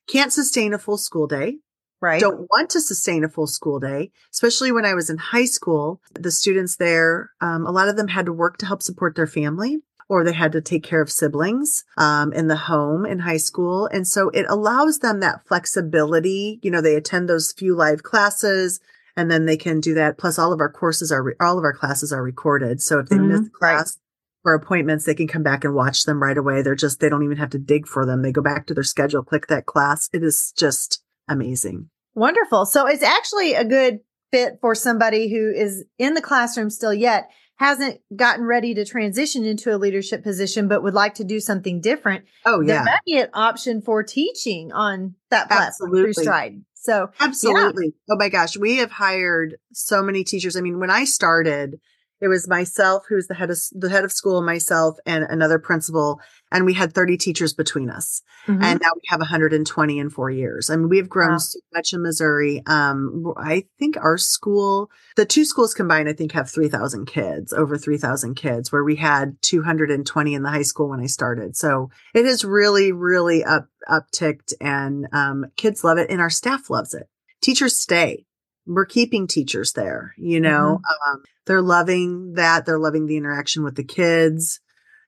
can't 0.06 0.32
sustain 0.32 0.72
a 0.72 0.78
full 0.78 0.98
school 0.98 1.26
day, 1.26 1.58
right. 2.00 2.20
don't 2.20 2.48
want 2.50 2.70
to 2.70 2.80
sustain 2.80 3.24
a 3.24 3.28
full 3.28 3.46
school 3.46 3.78
day, 3.78 4.10
especially 4.32 4.72
when 4.72 4.84
I 4.84 4.94
was 4.94 5.10
in 5.10 5.18
high 5.18 5.44
school. 5.44 6.00
The 6.14 6.30
students 6.30 6.76
there, 6.76 7.30
um, 7.40 7.66
a 7.66 7.70
lot 7.70 7.88
of 7.88 7.96
them 7.96 8.08
had 8.08 8.26
to 8.26 8.32
work 8.32 8.58
to 8.58 8.66
help 8.66 8.82
support 8.82 9.14
their 9.16 9.26
family 9.26 9.78
or 10.08 10.24
they 10.24 10.32
had 10.32 10.52
to 10.52 10.60
take 10.60 10.84
care 10.84 11.00
of 11.00 11.10
siblings 11.10 11.84
um, 11.96 12.32
in 12.32 12.46
the 12.46 12.56
home 12.56 13.04
in 13.04 13.20
high 13.20 13.36
school. 13.36 13.86
And 13.86 14.06
so 14.06 14.28
it 14.30 14.46
allows 14.48 15.00
them 15.00 15.20
that 15.20 15.46
flexibility. 15.46 16.60
You 16.62 16.70
know, 16.70 16.80
they 16.80 16.94
attend 16.94 17.28
those 17.28 17.52
few 17.52 17.74
live 17.74 18.02
classes 18.02 18.80
and 19.16 19.30
then 19.30 19.46
they 19.46 19.56
can 19.56 19.80
do 19.80 19.94
that. 19.94 20.18
Plus 20.18 20.38
all 20.38 20.52
of 20.52 20.60
our 20.60 20.70
courses 20.70 21.10
are, 21.10 21.22
re- 21.22 21.34
all 21.40 21.58
of 21.58 21.64
our 21.64 21.72
classes 21.72 22.12
are 22.12 22.22
recorded. 22.22 22.82
So 22.82 22.98
if 22.98 23.08
they 23.08 23.18
miss 23.18 23.40
Mhm, 23.40 23.46
a 23.46 23.50
class 23.50 23.98
or 24.44 24.54
appointments, 24.54 25.04
they 25.04 25.14
can 25.14 25.26
come 25.26 25.42
back 25.42 25.64
and 25.64 25.74
watch 25.74 26.04
them 26.04 26.22
right 26.22 26.38
away. 26.38 26.62
They're 26.62 26.76
just, 26.76 27.00
they 27.00 27.08
don't 27.08 27.24
even 27.24 27.38
have 27.38 27.50
to 27.50 27.58
dig 27.58 27.88
for 27.88 28.06
them. 28.06 28.22
They 28.22 28.30
go 28.32 28.42
back 28.42 28.66
to 28.66 28.74
their 28.74 28.84
schedule, 28.84 29.24
click 29.24 29.48
that 29.48 29.66
class. 29.66 30.08
It 30.12 30.22
is 30.22 30.52
just 30.56 31.02
amazing. 31.28 31.90
Wonderful. 32.14 32.66
So 32.66 32.86
it's 32.86 33.02
actually 33.02 33.54
a 33.54 33.64
good 33.64 34.00
fit 34.32 34.58
for 34.60 34.74
somebody 34.74 35.28
who 35.28 35.50
is 35.50 35.84
in 35.98 36.14
the 36.14 36.22
classroom 36.22 36.70
still 36.70 36.94
yet, 36.94 37.30
hasn't 37.56 38.00
gotten 38.14 38.44
ready 38.44 38.74
to 38.74 38.84
transition 38.84 39.44
into 39.44 39.74
a 39.74 39.78
leadership 39.78 40.22
position, 40.22 40.68
but 40.68 40.82
would 40.82 40.94
like 40.94 41.14
to 41.14 41.24
do 41.24 41.40
something 41.40 41.80
different. 41.80 42.24
Oh 42.44 42.62
There 42.62 42.76
yeah. 42.76 42.84
might 42.84 43.00
be 43.06 43.18
an 43.18 43.28
option 43.32 43.80
for 43.80 44.02
teaching 44.02 44.72
on 44.72 45.14
that 45.30 45.48
platform 45.48 45.90
through 45.90 46.12
Stride. 46.12 46.62
So 46.74 47.10
Absolutely. 47.18 47.94
Oh 48.10 48.16
my 48.16 48.28
gosh. 48.28 48.56
We 48.56 48.76
have 48.76 48.90
hired 48.90 49.56
so 49.72 50.02
many 50.02 50.22
teachers. 50.22 50.56
I 50.56 50.60
mean, 50.60 50.78
when 50.78 50.90
I 50.90 51.04
started, 51.04 51.80
it 52.20 52.28
was 52.28 52.48
myself, 52.48 53.04
who's 53.08 53.26
the 53.26 53.34
head 53.34 53.50
of 53.50 53.58
the 53.72 53.90
head 53.90 54.04
of 54.04 54.12
school, 54.12 54.42
myself, 54.42 54.96
and 55.04 55.24
another 55.24 55.58
principal, 55.58 56.20
and 56.50 56.64
we 56.64 56.72
had 56.72 56.94
30 56.94 57.18
teachers 57.18 57.52
between 57.52 57.90
us. 57.90 58.22
Mm-hmm. 58.46 58.62
And 58.62 58.80
now 58.80 58.90
we 58.94 59.02
have 59.08 59.20
120 59.20 59.98
in 59.98 60.10
four 60.10 60.30
years. 60.30 60.70
I 60.70 60.76
mean, 60.76 60.88
we 60.88 60.96
have 60.96 61.08
grown 61.08 61.32
wow. 61.32 61.38
so 61.38 61.58
much 61.74 61.92
in 61.92 62.02
Missouri. 62.02 62.62
Um, 62.66 63.34
I 63.36 63.64
think 63.78 63.96
our 63.98 64.16
school, 64.16 64.90
the 65.16 65.26
two 65.26 65.44
schools 65.44 65.74
combined, 65.74 66.08
I 66.08 66.14
think 66.14 66.32
have 66.32 66.50
3,000 66.50 67.06
kids, 67.06 67.52
over 67.52 67.76
3,000 67.76 68.34
kids, 68.34 68.72
where 68.72 68.84
we 68.84 68.96
had 68.96 69.36
220 69.42 70.34
in 70.34 70.42
the 70.42 70.50
high 70.50 70.62
school 70.62 70.88
when 70.88 71.00
I 71.00 71.06
started. 71.06 71.56
So 71.56 71.90
it 72.14 72.24
has 72.24 72.44
really, 72.44 72.92
really 72.92 73.44
up 73.44 73.66
upticked, 73.88 74.52
and 74.60 75.06
um, 75.12 75.46
kids 75.56 75.84
love 75.84 75.98
it, 75.98 76.10
and 76.10 76.20
our 76.20 76.30
staff 76.30 76.70
loves 76.70 76.92
it. 76.92 77.08
Teachers 77.40 77.76
stay 77.76 78.25
we're 78.66 78.86
keeping 78.86 79.26
teachers 79.26 79.72
there, 79.72 80.14
you 80.18 80.40
know, 80.40 80.80
mm-hmm. 80.80 81.10
um, 81.10 81.22
they're 81.46 81.62
loving 81.62 82.34
that. 82.34 82.66
They're 82.66 82.78
loving 82.78 83.06
the 83.06 83.16
interaction 83.16 83.62
with 83.62 83.76
the 83.76 83.84
kids. 83.84 84.60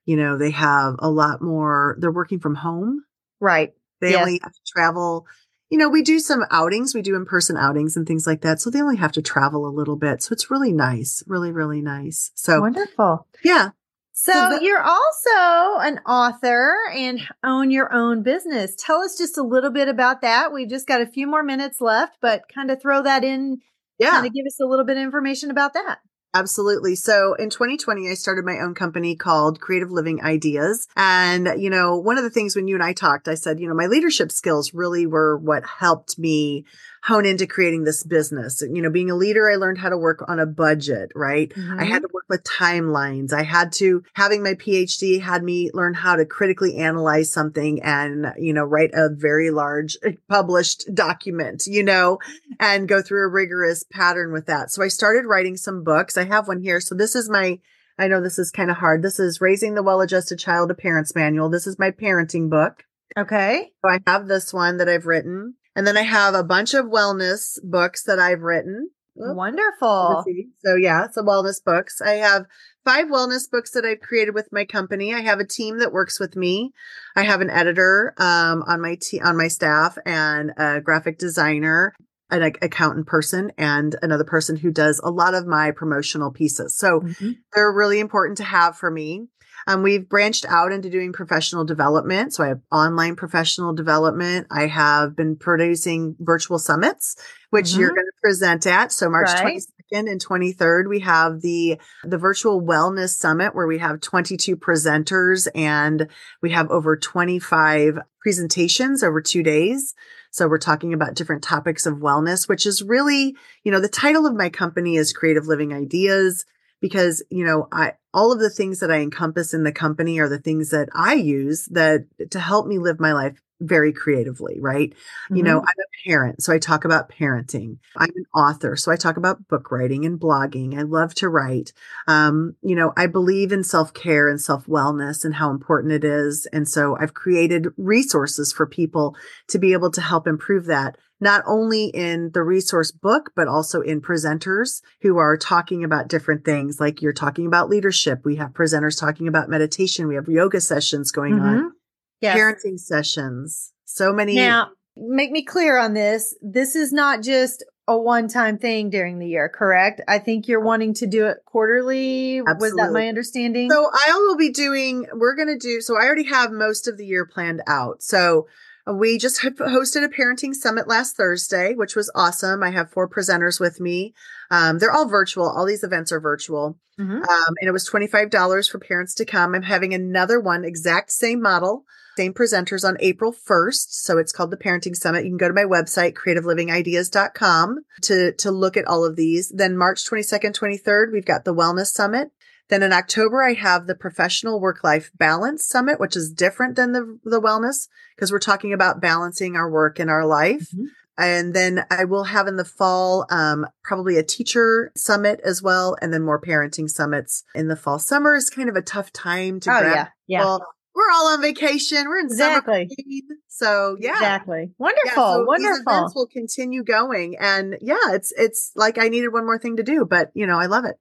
You 0.05 0.16
know, 0.16 0.38
they 0.38 0.51
have 0.53 0.94
a 1.01 1.11
lot 1.11 1.42
more, 1.42 1.97
they're 2.01 2.12
working 2.12 2.40
from 2.40 2.55
home. 2.55 3.05
Right. 3.40 3.75
They 4.01 4.12
yes. 4.12 4.21
only 4.21 4.40
have 4.42 4.53
to 4.53 4.61
travel. 4.66 5.27
You 5.71 5.79
know, 5.79 5.88
we 5.88 6.03
do 6.03 6.18
some 6.18 6.44
outings, 6.51 6.94
we 6.94 7.03
do 7.03 7.14
in 7.14 7.27
person 7.27 7.57
outings 7.57 7.97
and 7.97 8.07
things 8.07 8.27
like 8.27 8.40
that. 8.40 8.61
So 8.61 8.71
they 8.71 8.81
only 8.81 8.97
have 8.97 9.12
to 9.12 9.23
travel 9.23 9.66
a 9.66 9.68
little 9.68 9.97
bit. 9.97 10.23
So 10.23 10.33
it's 10.33 10.51
really 10.51 10.73
nice, 10.73 11.23
really, 11.27 11.53
really 11.53 11.83
nice. 11.83 12.31
So 12.35 12.61
wonderful. 12.61 13.27
Yeah. 13.44 13.71
So, 14.20 14.33
so 14.33 14.59
the- 14.59 14.64
you're 14.64 14.83
also 14.83 15.78
an 15.78 16.00
author 16.00 16.74
and 16.92 17.20
own 17.44 17.70
your 17.70 17.92
own 17.92 18.24
business. 18.24 18.74
Tell 18.76 18.98
us 18.98 19.16
just 19.16 19.38
a 19.38 19.44
little 19.44 19.70
bit 19.70 19.87
about 19.87 20.22
that. 20.22 20.52
We've 20.52 20.68
just 20.68 20.88
got 20.88 21.00
a 21.00 21.07
few 21.07 21.28
more 21.28 21.44
minutes 21.44 21.81
left, 21.81 22.16
but 22.20 22.42
kind 22.52 22.72
of 22.72 22.83
throw 22.83 23.00
that 23.04 23.22
in. 23.22 23.59
Yeah. 23.96 24.11
Kind 24.11 24.26
of 24.26 24.35
give 24.35 24.44
us 24.44 24.59
a 24.61 24.66
little 24.66 24.85
bit 24.85 24.96
of 24.96 25.04
information 25.04 25.52
about 25.52 25.74
that. 25.74 25.98
Absolutely. 26.35 26.94
So 26.96 27.35
in 27.35 27.48
2020, 27.48 28.11
I 28.11 28.14
started 28.14 28.44
my 28.44 28.59
own 28.59 28.74
company 28.74 29.14
called 29.14 29.61
Creative 29.61 29.90
Living 29.90 30.22
Ideas. 30.22 30.87
And, 30.96 31.48
you 31.57 31.70
know, 31.70 31.96
one 31.96 32.18
of 32.18 32.24
the 32.24 32.31
things 32.31 32.54
when 32.54 32.68
you 32.68 32.74
and 32.74 32.83
I 32.85 32.92
talked, 32.92 33.28
I 33.28 33.35
said, 33.35 33.61
you 33.61 33.68
know, 33.68 33.74
my 33.74 33.87
leadership 33.87 34.31
skills 34.33 34.74
really 34.74 35.07
were 35.07 35.38
what 35.38 35.64
helped 35.64 36.18
me 36.18 36.64
hone 37.02 37.26
into 37.26 37.46
creating 37.46 37.84
this 37.84 38.02
business. 38.02 38.62
You 38.62 38.82
know, 38.82 38.90
being 38.90 39.11
a 39.11 39.16
leader, 39.16 39.50
I 39.50 39.56
learned 39.56 39.78
how 39.78 39.88
to 39.88 39.96
work 39.96 40.24
on 40.28 40.38
a 40.38 40.46
budget, 40.46 41.12
right? 41.14 41.50
Mm-hmm. 41.50 41.80
I 41.80 41.84
had 41.84 42.02
to 42.02 42.08
work 42.12 42.24
with 42.28 42.42
timelines. 42.44 43.32
I 43.32 43.42
had 43.42 43.72
to, 43.74 44.02
having 44.14 44.42
my 44.42 44.54
PhD 44.54 45.20
had 45.20 45.42
me 45.42 45.70
learn 45.72 45.94
how 45.94 46.16
to 46.16 46.26
critically 46.26 46.76
analyze 46.76 47.32
something 47.32 47.82
and, 47.82 48.32
you 48.38 48.52
know, 48.52 48.64
write 48.64 48.90
a 48.94 49.08
very 49.08 49.50
large 49.50 49.96
published 50.28 50.92
document, 50.94 51.64
you 51.66 51.82
know, 51.82 52.18
and 52.61 52.88
go 52.88 53.02
through 53.02 53.24
a 53.24 53.30
rigorous 53.30 53.84
pattern 53.84 54.32
with 54.32 54.46
that. 54.46 54.70
So 54.70 54.82
I 54.82 54.88
started 54.88 55.26
writing 55.26 55.56
some 55.56 55.84
books. 55.84 56.16
I 56.16 56.24
have 56.24 56.48
one 56.48 56.61
here. 56.61 56.80
So 56.80 56.94
this 56.94 57.14
is 57.14 57.30
my, 57.30 57.61
I 57.98 58.08
know 58.08 58.20
this 58.20 58.38
is 58.38 58.50
kind 58.50 58.70
of 58.70 58.76
hard. 58.76 59.02
This 59.02 59.18
is 59.18 59.40
Raising 59.40 59.74
the 59.74 59.82
Well 59.82 60.00
Adjusted 60.00 60.38
Child, 60.38 60.70
a 60.70 60.74
Parent's 60.74 61.14
Manual. 61.14 61.48
This 61.48 61.66
is 61.66 61.78
my 61.78 61.90
parenting 61.90 62.50
book. 62.50 62.84
Okay. 63.16 63.72
So 63.84 63.90
I 63.90 64.00
have 64.06 64.28
this 64.28 64.52
one 64.52 64.76
that 64.76 64.88
I've 64.88 65.06
written. 65.06 65.54
And 65.78 65.86
then 65.86 65.96
I 65.96 66.02
have 66.02 66.34
a 66.34 66.42
bunch 66.42 66.74
of 66.74 66.86
wellness 66.86 67.56
books 67.62 68.02
that 68.02 68.18
I've 68.18 68.40
written. 68.40 68.90
Wonderful. 69.14 70.24
So 70.64 70.74
yeah, 70.74 71.06
some 71.06 71.24
wellness 71.24 71.62
books. 71.64 72.00
I 72.00 72.14
have 72.14 72.46
five 72.84 73.06
wellness 73.06 73.48
books 73.48 73.70
that 73.70 73.84
I've 73.84 74.00
created 74.00 74.34
with 74.34 74.48
my 74.50 74.64
company. 74.64 75.14
I 75.14 75.20
have 75.20 75.38
a 75.38 75.46
team 75.46 75.78
that 75.78 75.92
works 75.92 76.18
with 76.18 76.34
me. 76.34 76.72
I 77.14 77.22
have 77.22 77.40
an 77.40 77.48
editor 77.48 78.12
um, 78.16 78.64
on 78.66 78.80
my 78.80 78.96
te- 79.00 79.20
on 79.20 79.36
my 79.36 79.46
staff 79.46 79.96
and 80.04 80.50
a 80.56 80.80
graphic 80.80 81.16
designer, 81.16 81.94
an 82.28 82.42
accountant 82.60 83.06
person, 83.06 83.52
and 83.56 83.94
another 84.02 84.24
person 84.24 84.56
who 84.56 84.72
does 84.72 85.00
a 85.04 85.12
lot 85.12 85.34
of 85.34 85.46
my 85.46 85.70
promotional 85.70 86.32
pieces. 86.32 86.76
So 86.76 87.02
mm-hmm. 87.02 87.30
they're 87.54 87.72
really 87.72 88.00
important 88.00 88.38
to 88.38 88.44
have 88.44 88.76
for 88.76 88.90
me. 88.90 89.28
Um, 89.68 89.83
we've 89.83 90.09
branched 90.09 90.46
out 90.48 90.72
into 90.72 90.88
doing 90.88 91.12
professional 91.12 91.62
development. 91.62 92.33
So 92.33 92.42
I 92.42 92.48
have 92.48 92.62
online 92.72 93.16
professional 93.16 93.74
development. 93.74 94.46
I 94.50 94.66
have 94.66 95.14
been 95.14 95.37
producing 95.37 96.16
virtual 96.18 96.59
summits, 96.59 97.16
which 97.50 97.66
mm-hmm. 97.66 97.81
you're 97.81 97.90
going 97.90 98.07
to 98.07 98.20
present 98.22 98.66
at. 98.66 98.92
So 98.92 99.11
March 99.11 99.28
right. 99.28 99.61
22nd 99.92 100.11
and 100.11 100.24
23rd, 100.24 100.88
we 100.88 101.00
have 101.00 101.42
the, 101.42 101.78
the 102.02 102.16
virtual 102.16 102.62
wellness 102.62 103.11
summit 103.11 103.54
where 103.54 103.66
we 103.66 103.76
have 103.76 104.00
22 104.00 104.57
presenters 104.57 105.48
and 105.54 106.09
we 106.40 106.50
have 106.52 106.70
over 106.70 106.96
25 106.96 107.98
presentations 108.22 109.02
over 109.02 109.20
two 109.20 109.42
days. 109.42 109.94
So 110.31 110.48
we're 110.48 110.57
talking 110.57 110.94
about 110.94 111.12
different 111.12 111.42
topics 111.42 111.85
of 111.85 111.98
wellness, 111.98 112.48
which 112.48 112.64
is 112.64 112.83
really, 112.83 113.37
you 113.64 113.72
know, 113.72 113.81
the 113.81 113.88
title 113.88 114.24
of 114.24 114.35
my 114.35 114.48
company 114.48 114.96
is 114.96 115.12
Creative 115.12 115.46
Living 115.46 115.74
Ideas 115.74 116.46
because, 116.80 117.22
you 117.30 117.44
know, 117.44 117.68
I, 117.72 117.92
all 118.14 118.32
of 118.32 118.40
the 118.40 118.50
things 118.50 118.80
that 118.80 118.90
I 118.90 118.98
encompass 118.98 119.54
in 119.54 119.64
the 119.64 119.72
company 119.72 120.18
are 120.20 120.28
the 120.28 120.38
things 120.38 120.70
that 120.70 120.88
I 120.94 121.14
use 121.14 121.66
that 121.72 122.04
to 122.30 122.40
help 122.40 122.66
me 122.66 122.78
live 122.78 123.00
my 123.00 123.12
life 123.12 123.40
very 123.61 123.92
creatively, 123.92 124.59
right? 124.61 124.90
Mm-hmm. 124.90 125.37
You 125.37 125.42
know, 125.42 125.59
mm-hmm. 125.59 125.68
I'm 125.68 125.79
a 125.79 126.09
parent, 126.09 126.42
so 126.42 126.53
I 126.53 126.59
talk 126.59 126.85
about 126.85 127.11
parenting. 127.11 127.79
I'm 127.97 128.11
an 128.14 128.27
author, 128.35 128.77
so 128.77 128.92
I 128.92 128.97
talk 128.97 129.16
about 129.16 129.49
book 129.49 129.71
writing 129.71 130.05
and 130.05 130.18
blogging. 130.18 130.79
I 130.79 130.83
love 130.83 131.14
to 131.16 131.29
write. 131.29 131.73
Um, 132.07 132.57
you 132.62 132.75
know, 132.75 132.92
I 132.97 133.07
believe 133.07 133.53
in 133.53 133.64
self 133.64 133.92
care 133.94 134.29
and 134.29 134.40
self 134.40 134.66
wellness 134.66 135.25
and 135.25 135.35
how 135.35 135.51
important 135.51 135.92
it 135.92 136.05
is. 136.05 136.47
And 136.53 136.68
so 136.68 136.97
I've 136.99 137.14
created 137.14 137.68
resources 137.77 138.53
for 138.53 138.66
people 138.66 139.16
to 139.49 139.59
be 139.59 139.73
able 139.73 139.90
to 139.92 140.01
help 140.01 140.27
improve 140.27 140.66
that 140.66 140.97
not 141.21 141.42
only 141.47 141.87
in 141.87 142.31
the 142.33 142.42
resource 142.42 142.92
book, 142.92 143.33
but 143.35 143.49
also 143.49 143.81
in 143.81 144.01
presenters 144.01 144.83
who 145.03 145.18
are 145.18 145.37
talking 145.37 145.83
about 145.83 146.09
different 146.09 146.44
things. 146.44 146.79
Like 146.79 147.03
you're 147.03 147.12
talking 147.12 147.47
about 147.47 147.68
leadership. 147.68 148.25
We 148.25 148.37
have 148.37 148.51
presenters 148.51 148.99
talking 148.99 149.27
about 149.27 149.49
meditation. 149.49 150.07
We 150.07 150.14
have 150.14 150.29
yoga 150.29 150.61
sessions 150.61 151.11
going 151.11 151.35
mm-hmm. 151.35 151.44
on, 151.44 151.73
yes. 152.20 152.37
parenting 152.37 152.78
sessions. 152.78 153.72
So 153.85 154.12
many. 154.12 154.37
Now, 154.37 154.70
make 154.96 155.31
me 155.31 155.44
clear 155.44 155.78
on 155.78 155.94
this. 155.94 156.35
This 156.42 156.74
is 156.76 156.92
not 156.92 157.22
just 157.22 157.64
a 157.87 157.98
one 157.98 158.28
time 158.28 158.59
thing 158.59 158.90
during 158.90 159.18
the 159.18 159.26
year, 159.26 159.48
correct? 159.48 160.02
I 160.07 160.18
think 160.18 160.46
you're 160.46 160.61
wanting 160.61 160.94
to 160.94 161.07
do 161.07 161.26
it 161.26 161.38
quarterly. 161.46 162.38
Absolutely. 162.38 162.70
Was 162.70 162.74
that 162.76 162.92
my 162.92 163.09
understanding? 163.09 163.70
So 163.70 163.90
I 163.92 164.12
will 164.12 164.37
be 164.37 164.50
doing, 164.50 165.07
we're 165.14 165.35
going 165.35 165.48
to 165.48 165.59
do, 165.59 165.81
so 165.81 165.96
I 165.96 166.04
already 166.04 166.26
have 166.26 166.52
most 166.52 166.87
of 166.87 166.98
the 166.98 167.07
year 167.07 167.26
planned 167.26 167.62
out. 167.66 168.02
So 168.02 168.46
we 168.87 169.18
just 169.18 169.40
hosted 169.40 170.04
a 170.04 170.09
parenting 170.09 170.54
summit 170.54 170.88
last 170.88 171.16
Thursday, 171.16 171.74
which 171.74 171.96
was 171.96 172.11
awesome. 172.14 172.62
I 172.62 172.70
have 172.70 172.90
four 172.90 173.09
presenters 173.09 173.61
with 173.61 173.81
me. 173.81 174.14
Um, 174.50 174.78
they're 174.78 174.92
all 174.92 175.09
virtual. 175.09 175.48
All 175.48 175.66
these 175.66 175.85
events 175.85 176.12
are 176.12 176.20
virtual. 176.20 176.78
Mm-hmm. 176.98 177.22
Um, 177.22 177.54
and 177.61 177.68
it 177.68 177.72
was 177.72 177.88
$25 177.88 178.70
for 178.70 178.78
parents 178.78 179.14
to 179.16 179.24
come. 179.24 179.54
I'm 179.54 179.62
having 179.62 179.94
another 179.94 180.40
one, 180.40 180.64
exact 180.64 181.12
same 181.12 181.40
model, 181.40 181.85
same 182.18 182.35
presenters 182.35 182.87
on 182.87 182.96
April 182.98 183.33
1st. 183.33 183.87
So 183.90 184.18
it's 184.18 184.33
called 184.33 184.50
the 184.50 184.57
Parenting 184.57 184.96
Summit. 184.96 185.24
You 185.24 185.31
can 185.31 185.37
go 185.37 185.46
to 185.46 185.54
my 185.54 185.62
website, 185.62 186.14
creativelivingideas.com 186.14 187.78
to, 188.02 188.33
to 188.33 188.50
look 188.50 188.76
at 188.76 188.87
all 188.87 189.04
of 189.04 189.14
these. 189.14 189.50
Then 189.50 189.76
March 189.76 190.04
22nd, 190.04 190.52
23rd, 190.52 191.12
we've 191.12 191.24
got 191.24 191.44
the 191.44 191.54
Wellness 191.54 191.92
Summit. 191.92 192.33
Then 192.70 192.83
in 192.83 192.92
October, 192.92 193.44
I 193.44 193.54
have 193.54 193.87
the 193.87 193.94
Professional 193.94 194.61
Work 194.61 194.83
Life 194.83 195.12
Balance 195.16 195.64
Summit, 195.64 196.00
which 196.00 196.16
is 196.16 196.33
different 196.33 196.74
than 196.74 196.92
the, 196.92 197.18
the 197.24 197.40
wellness 197.40 197.88
because 198.16 198.33
we're 198.33 198.40
talking 198.40 198.72
about 198.72 199.00
balancing 199.00 199.54
our 199.54 199.70
work 199.70 200.00
and 200.00 200.11
our 200.11 200.26
life. 200.26 200.68
Mm-hmm. 200.74 200.87
And 201.20 201.54
then 201.54 201.85
I 201.90 202.04
will 202.04 202.24
have 202.24 202.46
in 202.46 202.57
the 202.57 202.64
fall, 202.64 203.26
um, 203.31 203.66
probably 203.83 204.18
a 204.18 204.22
teacher 204.22 204.92
summit 204.96 205.40
as 205.44 205.62
well. 205.62 205.96
And 206.02 206.12
then 206.12 206.22
more 206.22 206.40
parenting 206.40 206.90
summits 206.90 207.44
in 207.54 207.68
the 207.68 207.76
fall. 207.76 207.98
Summer 207.98 208.37
is 208.37 208.50
kind 208.50 208.68
of 208.68 208.76
a 208.76 208.83
tough 208.83 209.12
time 209.12 209.61
to 209.61 209.70
oh, 209.70 209.81
grab. 209.81 209.94
Yeah. 210.26 210.38
yeah. 210.38 210.59
We're 210.98 211.12
all 211.14 211.28
on 211.28 211.40
vacation. 211.40 212.08
We're 212.08 212.18
in 212.18 212.26
exactly. 212.26 212.88
summer. 212.88 213.38
So 213.46 213.96
yeah. 214.00 214.14
Exactly. 214.14 214.72
Wonderful. 214.78 215.06
Yeah, 215.06 215.14
so 215.14 215.44
wonderful. 215.44 215.74
These 215.76 215.80
events 215.87 216.14
will 216.16 216.26
continue 216.26 216.82
going. 216.82 217.37
And 217.38 217.78
yeah, 217.80 218.14
it's, 218.14 218.32
it's 218.37 218.72
like 218.74 218.98
I 218.98 219.08
needed 219.08 219.28
one 219.28 219.44
more 219.44 219.58
thing 219.58 219.76
to 219.76 219.84
do, 219.84 220.04
but 220.04 220.32
you 220.34 220.46
know, 220.46 220.58
I 220.58 220.66
love 220.66 220.84
it 220.84 220.96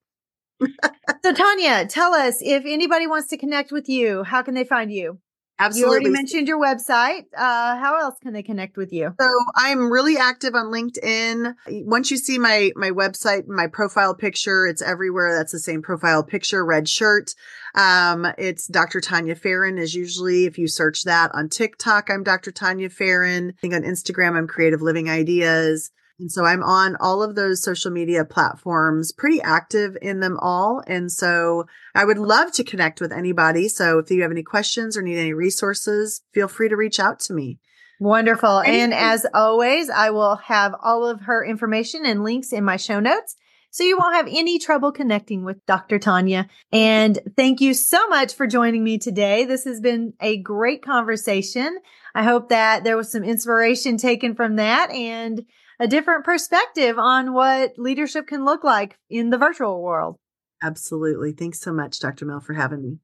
so 1.23 1.33
Tania, 1.33 1.85
tell 1.87 2.13
us 2.13 2.37
if 2.41 2.63
anybody 2.65 3.07
wants 3.07 3.27
to 3.29 3.37
connect 3.37 3.71
with 3.71 3.87
you, 3.89 4.23
how 4.23 4.41
can 4.41 4.53
they 4.53 4.63
find 4.63 4.91
you? 4.91 5.19
Absolutely. 5.59 5.87
You 5.87 5.91
already 5.91 6.09
mentioned 6.11 6.47
your 6.47 6.59
website. 6.61 7.25
Uh, 7.35 7.77
how 7.77 7.99
else 7.99 8.19
can 8.21 8.33
they 8.33 8.43
connect 8.43 8.77
with 8.77 8.93
you? 8.93 9.13
So 9.19 9.27
I'm 9.55 9.91
really 9.91 10.17
active 10.17 10.53
on 10.53 10.65
LinkedIn. 10.65 11.55
Once 11.85 12.11
you 12.11 12.17
see 12.17 12.37
my 12.37 12.71
my 12.75 12.91
website, 12.91 13.47
my 13.47 13.67
profile 13.67 14.13
picture, 14.13 14.67
it's 14.67 14.81
everywhere. 14.81 15.35
That's 15.35 15.51
the 15.51 15.59
same 15.59 15.81
profile 15.81 16.23
picture, 16.23 16.63
red 16.63 16.87
shirt. 16.87 17.33
Um, 17.73 18.27
it's 18.37 18.67
Dr. 18.67 19.01
Tania 19.01 19.35
Farran 19.35 19.79
is 19.79 19.95
usually 19.95 20.45
if 20.45 20.57
you 20.57 20.67
search 20.67 21.03
that 21.03 21.31
on 21.33 21.49
TikTok, 21.49 22.09
I'm 22.09 22.23
Dr. 22.23 22.51
Tania 22.51 22.89
Farran. 22.89 23.53
I 23.57 23.59
think 23.59 23.73
on 23.73 23.81
Instagram, 23.81 24.37
I'm 24.37 24.47
Creative 24.47 24.81
Living 24.81 25.09
Ideas. 25.09 25.91
And 26.19 26.31
so 26.31 26.45
I'm 26.45 26.63
on 26.63 26.95
all 26.95 27.21
of 27.21 27.35
those 27.35 27.61
social 27.61 27.91
media 27.91 28.25
platforms, 28.25 29.11
pretty 29.11 29.39
active 29.41 29.95
in 30.01 30.19
them 30.19 30.37
all. 30.41 30.81
And 30.87 31.11
so 31.11 31.65
I 31.93 32.05
would 32.05 32.17
love 32.17 32.51
to 32.53 32.63
connect 32.63 32.99
with 32.99 33.11
anybody. 33.11 33.69
So 33.69 33.99
if 33.99 34.09
you 34.09 34.23
have 34.23 34.31
any 34.31 34.43
questions 34.43 34.97
or 34.97 35.03
need 35.03 35.19
any 35.19 35.33
resources, 35.33 36.21
feel 36.33 36.47
free 36.47 36.69
to 36.69 36.75
reach 36.75 36.99
out 36.99 37.19
to 37.21 37.33
me. 37.33 37.59
Wonderful. 37.99 38.61
And 38.61 38.93
as 38.93 39.25
always, 39.33 39.89
I 39.89 40.11
will 40.11 40.35
have 40.37 40.75
all 40.83 41.05
of 41.05 41.21
her 41.21 41.43
information 41.43 42.05
and 42.05 42.23
links 42.23 42.51
in 42.51 42.63
my 42.63 42.77
show 42.77 42.99
notes. 42.99 43.35
so 43.69 43.83
you 43.83 43.97
won't 43.97 44.15
have 44.15 44.27
any 44.27 44.57
trouble 44.57 44.91
connecting 44.91 45.43
with 45.43 45.63
Dr. 45.67 45.99
Tania. 45.99 46.47
And 46.71 47.19
thank 47.35 47.61
you 47.61 47.75
so 47.75 48.07
much 48.07 48.33
for 48.33 48.47
joining 48.47 48.83
me 48.83 48.97
today. 48.97 49.45
This 49.45 49.65
has 49.65 49.79
been 49.79 50.13
a 50.19 50.37
great 50.37 50.81
conversation. 50.81 51.77
I 52.15 52.23
hope 52.23 52.49
that 52.49 52.83
there 52.83 52.97
was 52.97 53.11
some 53.11 53.23
inspiration 53.23 53.97
taken 53.97 54.33
from 54.33 54.55
that 54.55 54.89
and 54.91 55.45
a 55.79 55.87
different 55.87 56.25
perspective 56.25 56.97
on 56.97 57.33
what 57.33 57.73
leadership 57.77 58.27
can 58.27 58.45
look 58.45 58.63
like 58.63 58.97
in 59.09 59.29
the 59.29 59.37
virtual 59.37 59.81
world. 59.81 60.17
Absolutely. 60.61 61.33
Thanks 61.33 61.59
so 61.59 61.71
much, 61.71 61.99
Dr. 61.99 62.25
Mel, 62.25 62.39
for 62.39 62.53
having 62.53 62.81
me. 62.81 62.97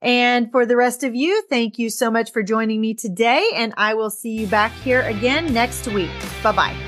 And 0.00 0.50
for 0.52 0.64
the 0.64 0.76
rest 0.76 1.02
of 1.02 1.14
you, 1.14 1.42
thank 1.48 1.78
you 1.78 1.90
so 1.90 2.10
much 2.10 2.32
for 2.32 2.42
joining 2.42 2.80
me 2.80 2.94
today. 2.94 3.50
And 3.54 3.74
I 3.76 3.94
will 3.94 4.10
see 4.10 4.30
you 4.30 4.46
back 4.46 4.72
here 4.84 5.02
again 5.02 5.52
next 5.52 5.88
week. 5.88 6.10
Bye 6.42 6.52
bye. 6.52 6.87